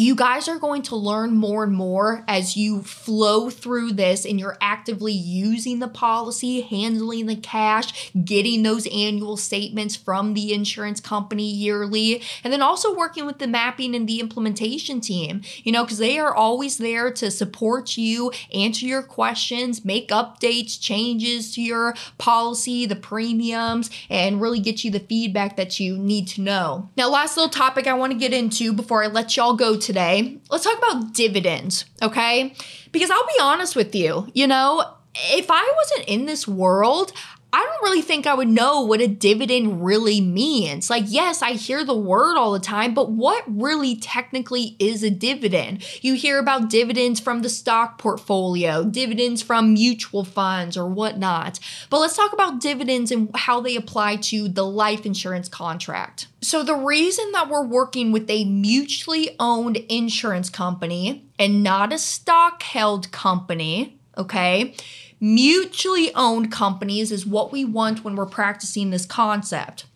you 0.00 0.14
guys 0.14 0.48
are 0.48 0.58
going 0.58 0.82
to 0.82 0.96
learn 0.96 1.34
more 1.34 1.64
and 1.64 1.72
more 1.72 2.24
as 2.26 2.56
you 2.56 2.82
flow 2.82 3.50
through 3.50 3.92
this 3.92 4.24
and 4.24 4.40
you're 4.40 4.56
actively 4.60 5.12
using 5.12 5.78
the 5.78 5.88
policy, 5.88 6.62
handling 6.62 7.26
the 7.26 7.36
cash, 7.36 8.10
getting 8.24 8.62
those 8.62 8.86
annual 8.86 9.36
statements 9.36 9.94
from 9.96 10.34
the 10.34 10.52
insurance 10.52 11.00
company 11.00 11.50
yearly, 11.50 12.22
and 12.42 12.52
then 12.52 12.62
also 12.62 12.94
working 12.94 13.26
with 13.26 13.38
the 13.38 13.46
mapping 13.46 13.94
and 13.94 14.08
the 14.08 14.20
implementation 14.20 15.00
team, 15.00 15.42
you 15.62 15.72
know, 15.72 15.84
because 15.84 15.98
they 15.98 16.18
are 16.18 16.34
always 16.34 16.78
there 16.78 17.10
to 17.12 17.30
support 17.30 17.96
you, 17.96 18.32
answer 18.52 18.86
your 18.86 19.02
questions, 19.02 19.84
make 19.84 20.08
updates, 20.08 20.80
changes 20.80 21.52
to 21.54 21.62
your 21.62 21.94
policy, 22.18 22.86
the 22.86 22.96
premiums, 22.96 23.90
and 24.08 24.40
really 24.40 24.60
get 24.60 24.84
you 24.84 24.90
the 24.90 25.00
feedback 25.00 25.56
that 25.56 25.78
you 25.78 25.96
need 25.96 26.26
to 26.28 26.40
know. 26.40 26.88
Now, 26.96 27.08
last 27.08 27.36
little 27.36 27.50
topic 27.50 27.86
I 27.86 27.94
want 27.94 28.12
to 28.12 28.18
get 28.18 28.32
into 28.32 28.72
before 28.72 29.04
I 29.04 29.08
let 29.08 29.36
y'all 29.36 29.54
go 29.54 29.76
today. 29.84 30.38
Let's 30.50 30.64
talk 30.64 30.78
about 30.78 31.14
dividends, 31.14 31.84
okay? 32.02 32.54
Because 32.90 33.10
I'll 33.10 33.26
be 33.26 33.40
honest 33.40 33.76
with 33.76 33.94
you, 33.94 34.30
you 34.34 34.46
know, 34.46 34.84
if 35.14 35.46
I 35.50 35.72
wasn't 35.76 36.08
in 36.08 36.26
this 36.26 36.48
world, 36.48 37.12
I 37.54 37.58
don't 37.58 37.88
really 37.88 38.02
think 38.02 38.26
I 38.26 38.34
would 38.34 38.48
know 38.48 38.80
what 38.80 39.00
a 39.00 39.06
dividend 39.06 39.84
really 39.84 40.20
means. 40.20 40.90
Like, 40.90 41.04
yes, 41.06 41.40
I 41.40 41.52
hear 41.52 41.84
the 41.84 41.94
word 41.94 42.36
all 42.36 42.50
the 42.50 42.58
time, 42.58 42.94
but 42.94 43.12
what 43.12 43.44
really 43.46 43.94
technically 43.94 44.74
is 44.80 45.04
a 45.04 45.10
dividend? 45.10 45.84
You 46.02 46.14
hear 46.14 46.40
about 46.40 46.68
dividends 46.68 47.20
from 47.20 47.42
the 47.42 47.48
stock 47.48 47.96
portfolio, 47.96 48.82
dividends 48.82 49.40
from 49.40 49.72
mutual 49.72 50.24
funds 50.24 50.76
or 50.76 50.88
whatnot. 50.88 51.60
But 51.90 52.00
let's 52.00 52.16
talk 52.16 52.32
about 52.32 52.60
dividends 52.60 53.12
and 53.12 53.30
how 53.36 53.60
they 53.60 53.76
apply 53.76 54.16
to 54.16 54.48
the 54.48 54.66
life 54.66 55.06
insurance 55.06 55.48
contract. 55.48 56.26
So, 56.40 56.64
the 56.64 56.74
reason 56.74 57.30
that 57.30 57.48
we're 57.48 57.64
working 57.64 58.10
with 58.10 58.28
a 58.28 58.44
mutually 58.46 59.36
owned 59.38 59.76
insurance 59.88 60.50
company 60.50 61.24
and 61.38 61.62
not 61.62 61.92
a 61.92 61.98
stock 61.98 62.64
held 62.64 63.12
company, 63.12 64.00
okay? 64.18 64.74
Mutually 65.20 66.14
owned 66.14 66.52
companies 66.52 67.10
is 67.10 67.26
what 67.26 67.52
we 67.52 67.64
want 67.64 68.04
when 68.04 68.16
we're 68.16 68.26
practicing 68.26 68.90
this 68.90 69.06
concept. 69.06 69.86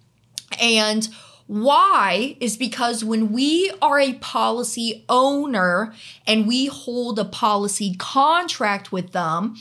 And 0.61 1.09
why 1.47 2.37
is 2.41 2.59
because 2.59 3.03
when 3.03 3.33
we 3.33 3.73
are 3.81 3.99
a 3.99 4.12
policy 4.14 5.05
owner 5.09 5.95
and 6.27 6.47
we 6.47 6.66
hold 6.66 7.19
a 7.19 7.25
policy 7.25 7.95
contract 7.99 8.93
with 8.93 9.12
them, 9.12 9.57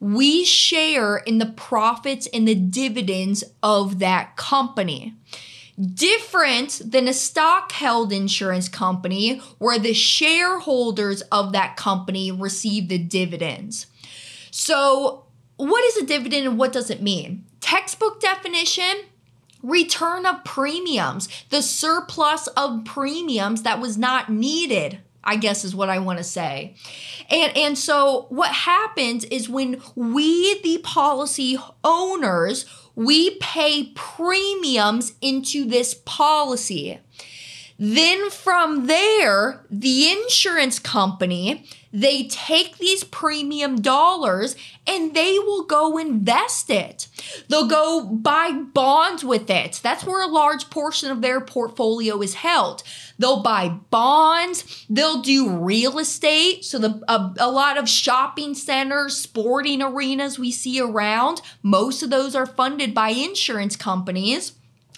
we 0.00 0.44
share 0.44 1.18
in 1.18 1.38
the 1.38 1.46
profits 1.46 2.26
and 2.32 2.48
the 2.48 2.54
dividends 2.54 3.44
of 3.62 4.00
that 4.00 4.36
company. 4.36 5.14
Different 5.80 6.82
than 6.84 7.06
a 7.06 7.14
stock 7.14 7.72
held 7.72 8.12
insurance 8.12 8.68
company 8.68 9.38
where 9.58 9.78
the 9.78 9.94
shareholders 9.94 11.20
of 11.30 11.52
that 11.52 11.76
company 11.76 12.32
receive 12.32 12.88
the 12.88 12.98
dividends. 12.98 13.86
So, 14.60 15.24
what 15.56 15.82
is 15.86 15.96
a 15.96 16.04
dividend 16.04 16.46
and 16.46 16.58
what 16.58 16.70
does 16.70 16.90
it 16.90 17.00
mean? 17.00 17.46
Textbook 17.62 18.20
definition 18.20 19.04
return 19.62 20.26
of 20.26 20.44
premiums, 20.44 21.30
the 21.48 21.62
surplus 21.62 22.46
of 22.48 22.84
premiums 22.84 23.62
that 23.62 23.80
was 23.80 23.96
not 23.96 24.28
needed. 24.28 25.00
I 25.24 25.36
guess 25.36 25.64
is 25.64 25.74
what 25.74 25.88
I 25.88 25.98
want 25.98 26.18
to 26.18 26.24
say. 26.24 26.74
And 27.30 27.56
and 27.56 27.78
so 27.78 28.26
what 28.28 28.50
happens 28.50 29.24
is 29.24 29.48
when 29.48 29.80
we 29.96 30.60
the 30.60 30.76
policy 30.84 31.56
owners, 31.82 32.66
we 32.94 33.36
pay 33.36 33.92
premiums 33.94 35.14
into 35.22 35.64
this 35.64 35.94
policy. 36.04 36.98
Then 37.82 38.28
from 38.28 38.88
there, 38.88 39.64
the 39.70 40.10
insurance 40.10 40.78
company, 40.78 41.64
they 41.90 42.24
take 42.28 42.76
these 42.76 43.04
premium 43.04 43.80
dollars 43.80 44.54
and 44.86 45.14
they 45.14 45.38
will 45.38 45.64
go 45.64 45.96
invest 45.96 46.68
it. 46.68 47.08
They'll 47.48 47.68
go 47.68 48.04
buy 48.04 48.52
bonds 48.52 49.24
with 49.24 49.48
it. 49.48 49.80
That's 49.82 50.04
where 50.04 50.22
a 50.22 50.30
large 50.30 50.68
portion 50.68 51.10
of 51.10 51.22
their 51.22 51.40
portfolio 51.40 52.20
is 52.20 52.34
held. 52.34 52.82
They'll 53.18 53.42
buy 53.42 53.70
bonds, 53.88 54.84
they'll 54.90 55.22
do 55.22 55.48
real 55.48 55.98
estate. 55.98 56.66
So 56.66 56.78
the 56.78 57.02
a, 57.08 57.32
a 57.38 57.50
lot 57.50 57.78
of 57.78 57.88
shopping 57.88 58.52
centers, 58.52 59.16
sporting 59.16 59.80
arenas 59.80 60.38
we 60.38 60.52
see 60.52 60.78
around, 60.82 61.40
most 61.62 62.02
of 62.02 62.10
those 62.10 62.34
are 62.34 62.44
funded 62.44 62.92
by 62.92 63.08
insurance 63.08 63.74
companies. 63.74 64.52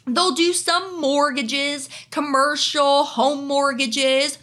They'll 0.07 0.33
do 0.33 0.53
some 0.53 1.01
mortgages, 1.01 1.89
commercial, 2.11 3.05
home 3.05 3.47
mortgages, 3.47 4.39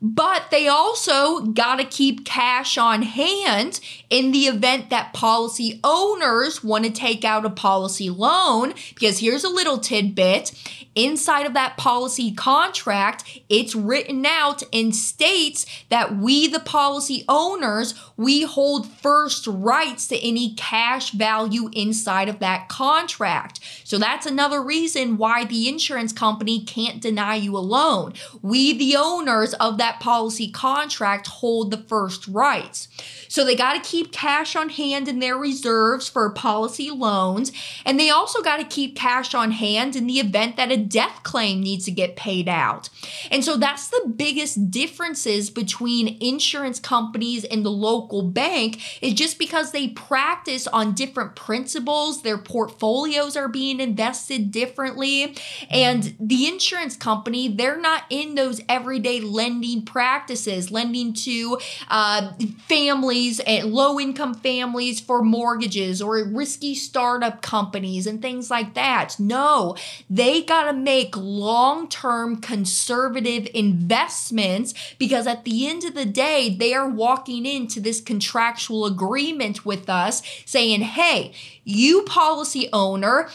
but 0.00 0.50
they 0.50 0.66
also 0.66 1.40
got 1.40 1.76
to 1.76 1.84
keep 1.84 2.24
cash 2.24 2.76
on 2.76 3.02
hand 3.02 3.78
in 4.12 4.30
the 4.30 4.40
event 4.40 4.90
that 4.90 5.14
policy 5.14 5.80
owners 5.82 6.62
want 6.62 6.84
to 6.84 6.90
take 6.90 7.24
out 7.24 7.46
a 7.46 7.50
policy 7.50 8.10
loan. 8.10 8.74
Because 8.90 9.20
here's 9.20 9.42
a 9.42 9.48
little 9.48 9.78
tidbit 9.78 10.52
inside 10.94 11.46
of 11.46 11.54
that 11.54 11.76
policy 11.78 12.32
contract, 12.32 13.40
it's 13.48 13.74
written 13.74 14.26
out 14.26 14.62
and 14.72 14.94
states 14.94 15.64
that 15.88 16.16
we, 16.16 16.46
the 16.46 16.60
policy 16.60 17.24
owners, 17.28 17.94
we 18.16 18.42
hold 18.42 18.86
first 18.86 19.46
rights 19.46 20.06
to 20.08 20.18
any 20.18 20.54
cash 20.54 21.12
value 21.12 21.70
inside 21.72 22.28
of 22.28 22.40
that 22.40 22.68
contract. 22.68 23.60
So 23.84 23.96
that's 23.96 24.26
another 24.26 24.62
reason 24.62 25.16
why 25.16 25.44
the 25.44 25.68
insurance 25.68 26.12
company 26.12 26.62
can't 26.62 27.00
deny 27.00 27.36
you 27.36 27.56
a 27.56 27.60
loan. 27.60 28.12
We, 28.42 28.76
the 28.76 28.96
owners 28.96 29.54
of 29.54 29.78
that 29.78 30.00
policy 30.00 30.50
contract, 30.50 31.26
hold 31.26 31.70
the 31.70 31.78
first 31.78 32.28
rights. 32.28 32.88
So 33.28 33.46
they 33.46 33.56
got 33.56 33.82
to 33.82 33.90
keep 33.90 34.01
cash 34.04 34.56
on 34.56 34.70
hand 34.70 35.08
in 35.08 35.18
their 35.18 35.36
reserves 35.36 36.08
for 36.08 36.28
policy 36.30 36.90
loans. 36.90 37.52
And 37.84 37.98
they 37.98 38.10
also 38.10 38.42
got 38.42 38.56
to 38.56 38.64
keep 38.64 38.96
cash 38.96 39.34
on 39.34 39.52
hand 39.52 39.94
in 39.96 40.06
the 40.06 40.18
event 40.18 40.56
that 40.56 40.72
a 40.72 40.76
death 40.76 41.22
claim 41.22 41.60
needs 41.60 41.84
to 41.84 41.90
get 41.90 42.16
paid 42.16 42.48
out. 42.48 42.88
And 43.30 43.44
so 43.44 43.56
that's 43.56 43.88
the 43.88 44.12
biggest 44.16 44.70
differences 44.70 45.50
between 45.50 46.18
insurance 46.20 46.80
companies 46.80 47.44
and 47.44 47.64
the 47.64 47.70
local 47.70 48.22
bank 48.22 48.80
is 49.02 49.14
just 49.14 49.38
because 49.38 49.72
they 49.72 49.88
practice 49.88 50.66
on 50.66 50.94
different 50.94 51.36
principles, 51.36 52.22
their 52.22 52.38
portfolios 52.38 53.36
are 53.36 53.48
being 53.48 53.80
invested 53.80 54.50
differently. 54.50 55.36
And 55.70 56.16
the 56.18 56.46
insurance 56.48 56.96
company, 56.96 57.48
they're 57.48 57.80
not 57.80 58.04
in 58.10 58.34
those 58.34 58.60
everyday 58.68 59.20
lending 59.20 59.84
practices, 59.84 60.70
lending 60.70 61.12
to 61.14 61.58
uh, 61.88 62.32
families 62.68 63.12
families 63.12 63.40
and 63.40 63.72
low 63.72 63.91
income 63.98 64.34
families 64.34 65.00
for 65.00 65.22
mortgages 65.22 66.00
or 66.00 66.22
risky 66.24 66.74
startup 66.74 67.42
companies 67.42 68.06
and 68.06 68.20
things 68.20 68.50
like 68.50 68.74
that. 68.74 69.16
No, 69.18 69.76
they 70.08 70.42
got 70.42 70.64
to 70.64 70.72
make 70.72 71.16
long 71.16 71.88
term 71.88 72.40
conservative 72.40 73.48
investments 73.54 74.74
because 74.98 75.26
at 75.26 75.44
the 75.44 75.68
end 75.68 75.84
of 75.84 75.94
the 75.94 76.06
day, 76.06 76.54
they 76.54 76.74
are 76.74 76.88
walking 76.88 77.46
into 77.46 77.80
this 77.80 78.00
contractual 78.00 78.86
agreement 78.86 79.64
with 79.64 79.88
us 79.88 80.22
saying, 80.44 80.82
hey, 80.82 81.32
you 81.64 82.02
policy 82.02 82.68
owner, 82.72 83.28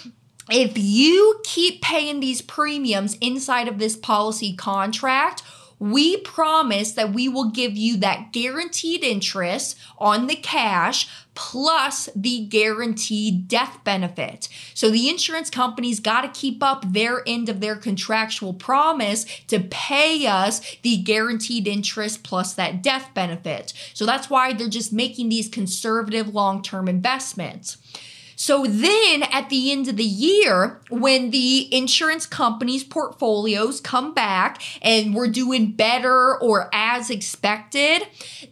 if 0.50 0.78
you 0.78 1.42
keep 1.44 1.82
paying 1.82 2.20
these 2.20 2.42
premiums 2.42 3.16
inside 3.16 3.68
of 3.68 3.80
this 3.80 3.98
policy 3.98 4.56
contract, 4.56 5.44
we 5.80 6.18
promise 6.18 6.94
that 6.94 7.14
we 7.14 7.30
will 7.30 7.52
give 7.52 7.76
you 7.76 7.98
that 7.98 8.32
guaranteed 8.34 9.04
interest 9.04 9.78
on 9.98 10.28
the 10.28 10.36
cash 10.36 11.08
plus 11.36 12.10
the 12.16 12.46
guaranteed 12.48 13.48
death 13.48 13.80
benefit. 13.84 14.50
So 14.74 14.90
the 14.90 15.08
insurance 15.08 15.52
companies 15.52 16.00
got 16.00 16.22
to 16.22 16.40
keep 16.40 16.64
up 16.64 16.94
their 16.94 17.22
end 17.28 17.48
of 17.48 17.60
their 17.60 17.76
contractual 17.76 18.54
promise 18.54 19.26
to 19.48 19.60
pay 19.60 20.26
us 20.26 20.78
the 20.82 20.98
guaranteed 20.98 21.68
interest 21.68 22.24
plus 22.24 22.54
that 22.54 22.82
death 22.82 23.12
benefit. 23.14 23.74
So 23.94 24.06
that's 24.06 24.32
why 24.32 24.54
they're 24.54 24.68
just 24.68 24.92
making 24.92 25.30
these 25.30 25.48
conservative 25.48 26.34
long 26.34 26.64
term 26.64 26.88
investments. 26.88 27.78
So 28.40 28.66
then 28.68 29.24
at 29.24 29.50
the 29.50 29.72
end 29.72 29.88
of 29.88 29.98
the 29.98 30.04
year, 30.04 30.80
when 30.90 31.32
the 31.32 31.74
insurance 31.76 32.28
company's 32.28 32.84
portfolios 32.84 33.82
come 33.82 34.14
back 34.14 34.62
and 34.82 35.16
we're 35.16 35.28
doing 35.28 35.72
better 35.72 36.40
or 36.40 36.70
as 36.72 37.10
expected, 37.10 38.04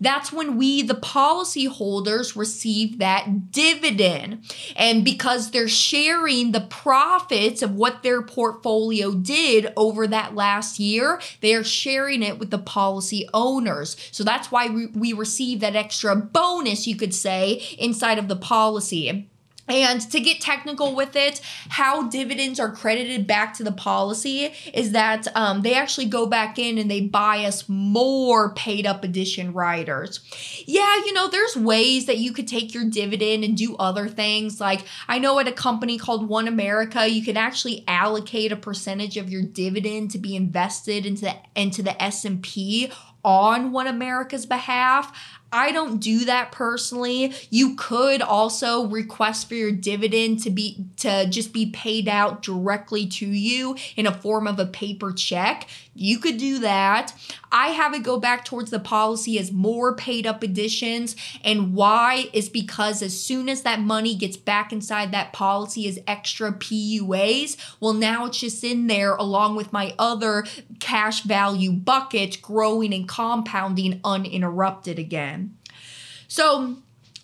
that's 0.02 0.34
when 0.34 0.58
we, 0.58 0.82
the 0.82 0.96
policyholders, 0.96 2.36
receive 2.36 2.98
that 2.98 3.52
dividend. 3.52 4.52
And 4.76 5.06
because 5.06 5.52
they're 5.52 5.68
sharing 5.68 6.52
the 6.52 6.62
profits 6.62 7.62
of 7.62 7.76
what 7.76 8.02
their 8.02 8.24
portfolio 8.24 9.14
did 9.14 9.72
over 9.78 10.08
that 10.08 10.34
last 10.34 10.80
year, 10.80 11.22
they 11.42 11.54
are 11.54 11.64
sharing 11.64 12.24
it 12.24 12.40
with 12.40 12.50
the 12.50 12.58
policy 12.58 13.30
owners. 13.36 13.96
So 14.12 14.24
that's 14.24 14.52
why 14.52 14.68
we, 14.68 14.88
we 14.88 15.14
receive 15.14 15.60
that 15.60 15.76
extra 15.76 16.16
bonus, 16.16 16.88
you 16.88 16.96
could 16.96 17.14
say, 17.14 17.62
inside 17.78 18.18
of 18.18 18.30
the 18.30 18.36
policy. 18.36 19.30
And 19.68 20.00
to 20.12 20.20
get 20.20 20.42
technical 20.42 20.96
with 20.96 21.16
it, 21.16 21.42
how 21.70 22.08
dividends 22.08 22.60
are 22.60 22.72
credited 22.72 23.26
back 23.26 23.56
to 23.56 23.64
the 23.64 23.72
policy 23.72 24.54
is 24.74 24.92
that 24.92 25.28
um, 25.36 25.64
they 25.64 25.74
actually 25.74 26.06
go 26.06 26.28
back 26.28 26.60
in 26.60 26.78
and 26.78 26.90
they 26.90 27.02
buy 27.02 27.46
us 27.46 27.68
more 27.68 28.54
paid 28.54 28.86
up 28.86 29.04
addition 29.04 29.54
riders. 29.54 30.20
Yeah, 30.68 30.98
you 30.98 31.14
know, 31.14 31.28
there's 31.28 31.56
ways 31.58 32.06
that 32.06 32.20
you 32.20 32.32
could 32.32 32.48
take 32.48 32.74
your 32.76 32.86
dividend 32.86 33.44
and 33.44 33.58
do 33.58 33.76
other 33.78 34.08
things. 34.08 34.62
Like 34.62 34.82
I 35.08 35.18
know 35.18 35.40
at 35.40 35.48
a 35.48 35.52
company 35.52 35.98
called 35.98 36.30
OneAmerica, 36.30 37.12
you 37.12 37.24
can 37.24 37.38
actually 37.38 37.84
allocate 37.88 38.52
a 38.52 38.56
percentage 38.56 39.18
of 39.18 39.32
your 39.32 39.42
dividend 39.42 40.12
to 40.12 40.20
be 40.20 40.36
invested 40.36 41.06
into 41.06 41.34
into 41.56 41.82
the 41.82 42.02
S&P 42.02 42.92
on 43.24 43.72
OneAmerica's 43.72 44.46
behalf. 44.46 45.12
I 45.52 45.72
don't 45.72 46.00
do 46.00 46.26
that 46.26 46.52
personally. 46.52 47.34
You 47.50 47.76
could 47.76 48.22
also 48.22 48.88
request 48.88 49.48
for 49.48 49.56
your 49.56 49.72
dividend 49.72 50.44
to 50.44 50.50
be 50.50 50.86
to 50.98 51.28
just 51.28 51.54
be 51.54 51.68
paid 51.68 52.08
out 52.10 52.42
directly 52.42 53.08
to 53.08 53.26
you 53.26 53.76
in 53.96 54.06
a 54.06 54.14
form 54.14 54.48
of 54.48 54.60
a 54.60 54.66
paper 54.66 55.14
check. 55.14 55.68
You 55.94 56.20
could 56.20 56.38
do 56.38 56.60
that. 56.60 57.14
I 57.54 57.68
have 57.68 57.94
it 57.94 58.04
go 58.04 58.20
back 58.20 58.44
towards 58.44 58.70
the 58.70 58.80
policy 58.80 59.40
as 59.40 59.54
more 59.54 59.96
paid 59.96 60.28
up 60.28 60.44
additions 60.44 61.16
And 61.44 61.74
why 61.74 62.30
is 62.34 62.50
because 62.50 63.02
as 63.02 63.18
soon 63.20 63.48
as 63.48 63.62
that 63.62 63.80
money 63.80 64.16
gets 64.16 64.36
back 64.36 64.74
inside 64.74 65.12
that 65.12 65.32
policy 65.32 65.88
as 65.88 66.00
extra 66.08 66.52
PUAs, 66.52 67.56
well, 67.80 67.94
now 67.94 68.26
it's 68.26 68.40
just 68.40 68.64
in 68.64 68.88
there 68.88 69.16
along 69.16 69.56
with 69.56 69.72
my 69.72 69.94
other 69.98 70.46
cash 70.80 71.22
value 71.22 71.72
bucket 71.72 72.42
growing 72.42 72.94
and 72.94 73.08
compounding 73.08 74.02
uninterrupted 74.04 75.00
again. 75.00 75.45
So, 76.36 76.76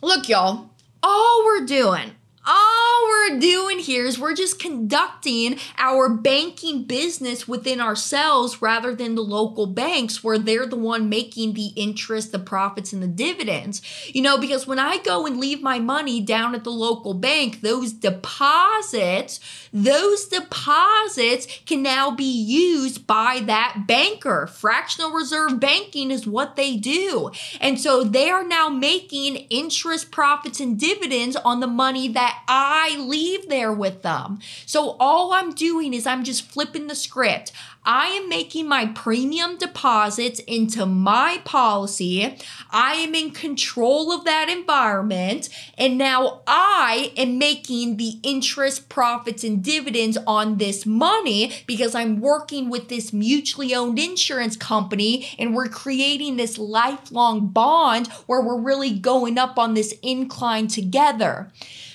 look, 0.01 0.29
y'all, 0.29 0.69
all 1.03 1.43
we're 1.43 1.65
doing 1.65 2.11
all 2.45 3.07
we're 3.07 3.39
doing 3.39 3.79
here 3.79 4.05
is 4.05 4.17
we're 4.17 4.33
just 4.33 4.59
conducting 4.59 5.57
our 5.77 6.09
banking 6.09 6.83
business 6.83 7.47
within 7.47 7.79
ourselves 7.79 8.61
rather 8.61 8.95
than 8.95 9.15
the 9.15 9.21
local 9.21 9.67
banks 9.67 10.23
where 10.23 10.39
they're 10.39 10.65
the 10.65 10.75
one 10.75 11.09
making 11.09 11.53
the 11.53 11.67
interest, 11.75 12.31
the 12.31 12.39
profits, 12.39 12.93
and 12.93 13.03
the 13.03 13.07
dividends. 13.07 13.81
You 14.07 14.21
know, 14.21 14.37
because 14.37 14.65
when 14.65 14.79
I 14.79 14.97
go 14.97 15.25
and 15.25 15.39
leave 15.39 15.61
my 15.61 15.79
money 15.79 16.21
down 16.21 16.55
at 16.55 16.63
the 16.63 16.71
local 16.71 17.13
bank, 17.13 17.61
those 17.61 17.93
deposits, 17.93 19.39
those 19.71 20.25
deposits 20.27 21.47
can 21.65 21.83
now 21.83 22.11
be 22.11 22.23
used 22.23 23.05
by 23.05 23.41
that 23.45 23.83
banker. 23.87 24.47
Fractional 24.47 25.11
reserve 25.11 25.59
banking 25.59 26.11
is 26.11 26.25
what 26.25 26.55
they 26.55 26.75
do. 26.77 27.31
And 27.59 27.79
so 27.79 28.03
they 28.03 28.29
are 28.29 28.43
now 28.43 28.69
making 28.69 29.35
interest, 29.49 30.11
profits, 30.11 30.59
and 30.59 30.79
dividends 30.79 31.35
on 31.35 31.59
the 31.59 31.67
money 31.67 32.07
that 32.09 32.30
that 32.31 32.43
I 32.47 32.97
leave 32.97 33.49
there 33.49 33.73
with 33.73 34.01
them. 34.01 34.39
So 34.65 34.95
all 34.99 35.33
I'm 35.33 35.53
doing 35.53 35.93
is 35.93 36.07
I'm 36.07 36.23
just 36.23 36.49
flipping 36.49 36.87
the 36.87 36.95
script. 36.95 37.51
I 37.83 38.07
am 38.09 38.29
making 38.29 38.67
my 38.67 38.85
premium 38.85 39.57
deposits 39.57 40.39
into 40.41 40.85
my 40.85 41.41
policy. 41.43 42.37
I 42.69 42.93
am 42.93 43.15
in 43.15 43.31
control 43.31 44.11
of 44.11 44.23
that 44.25 44.49
environment. 44.49 45.49
And 45.79 45.97
now 45.97 46.43
I 46.45 47.11
am 47.17 47.39
making 47.39 47.97
the 47.97 48.19
interest, 48.21 48.87
profits, 48.87 49.43
and 49.43 49.63
dividends 49.63 50.17
on 50.27 50.57
this 50.57 50.85
money 50.85 51.53
because 51.65 51.95
I'm 51.95 52.21
working 52.21 52.69
with 52.69 52.89
this 52.89 53.11
mutually 53.11 53.73
owned 53.73 53.97
insurance 53.97 54.55
company 54.55 55.27
and 55.39 55.55
we're 55.55 55.67
creating 55.67 56.37
this 56.37 56.59
lifelong 56.59 57.47
bond 57.47 58.07
where 58.27 58.41
we're 58.41 58.61
really 58.61 58.91
going 58.91 59.39
up 59.39 59.57
on 59.57 59.73
this 59.73 59.95
incline 60.03 60.67
together. 60.67 61.51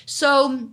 So, 0.07 0.69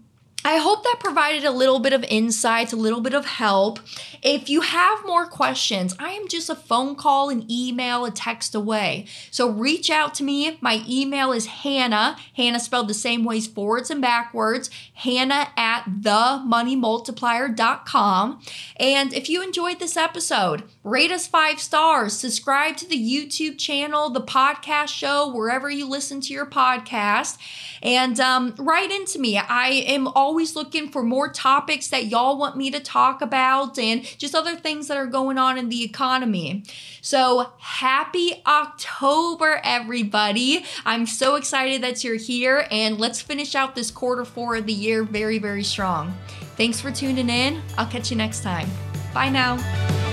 I 0.47 0.59
hope 0.59 0.85
that 0.85 0.97
provided 1.01 1.47
a 1.47 1.51
little 1.51 1.79
bit 1.79 1.95
of 1.95 2.05
insight, 2.05 2.75
a 2.75 2.77
little 2.77 3.01
bit 3.01 3.15
of 3.15 3.25
help. 3.25 3.81
If 4.23 4.51
you 4.51 4.61
have 4.61 5.07
more 5.07 5.27
questions, 5.27 5.97
I 5.99 6.11
am 6.11 6.29
just 6.29 6.51
a 6.51 6.55
phone 6.55 6.97
call, 6.97 7.31
an 7.31 7.51
email, 7.51 8.05
a 8.05 8.11
text 8.11 8.55
away. 8.55 9.07
So 9.31 9.49
reach 9.49 9.89
out 9.89 10.13
to 10.17 10.23
me. 10.23 10.59
My 10.61 10.85
email 10.87 11.33
is 11.33 11.47
Hannah, 11.47 12.19
Hannah 12.37 12.61
spelled 12.61 12.89
the 12.89 12.95
same 12.95 13.25
ways 13.25 13.47
forwards 13.47 13.89
and 13.89 14.03
backwards, 14.03 14.69
Hannah 14.93 15.49
at 15.57 15.85
themoneymultiplier.com. 15.87 18.41
And 18.77 19.15
if 19.15 19.31
you 19.31 19.43
enjoyed 19.43 19.79
this 19.79 19.97
episode, 19.97 20.65
rate 20.85 21.11
us 21.11 21.27
five 21.27 21.59
stars, 21.59 22.13
subscribe 22.13 22.77
to 22.77 22.87
the 22.87 22.97
YouTube 22.97 23.59
channel, 23.59 24.11
the 24.11 24.21
podcast 24.21 24.89
show, 24.89 25.35
wherever 25.35 25.71
you 25.71 25.89
listen 25.89 26.21
to 26.21 26.33
your 26.33 26.45
podcast, 26.45 27.39
and 27.83 28.21
um, 28.21 28.55
write 28.59 28.91
into 28.91 29.19
me. 29.19 29.39
I 29.39 29.69
am 29.87 30.07
always 30.09 30.55
looking 30.55 30.91
for 30.91 31.03
more 31.03 31.31
topics 31.31 31.89
that 31.89 32.07
y'all 32.07 32.37
want 32.37 32.57
me 32.57 32.71
to 32.71 32.81
talk 32.81 33.23
about 33.23 33.79
and 33.79 34.05
just 34.19 34.35
other 34.35 34.57
things 34.57 34.89
that 34.89 34.99
are 34.99 35.07
going 35.07 35.39
on 35.39 35.57
in 35.57 35.71
the 35.71 35.83
economy. 35.83 36.63
So, 37.01 37.53
happy 37.59 38.43
October, 38.47 39.61
everybody. 39.65 40.67
I'm 40.85 41.07
so 41.07 41.37
excited 41.37 41.83
that 41.83 42.05
you're 42.05 42.17
here, 42.17 42.67
and 42.71 42.99
let's 42.99 43.23
finish 43.23 43.55
out 43.55 43.75
this 43.75 43.91
quarter 43.91 44.27
four 44.27 44.57
of 44.57 44.67
the 44.67 44.73
year 44.75 45.03
very, 45.03 45.39
very 45.39 45.65
strong. 45.65 46.15
Thanks 46.57 46.79
for 46.79 46.91
tuning 46.91 47.31
in. 47.31 47.63
I'll 47.79 47.87
catch 47.87 48.11
you 48.11 48.17
next 48.17 48.43
time. 48.43 48.69
Bye 49.15 49.31
now. 49.31 50.04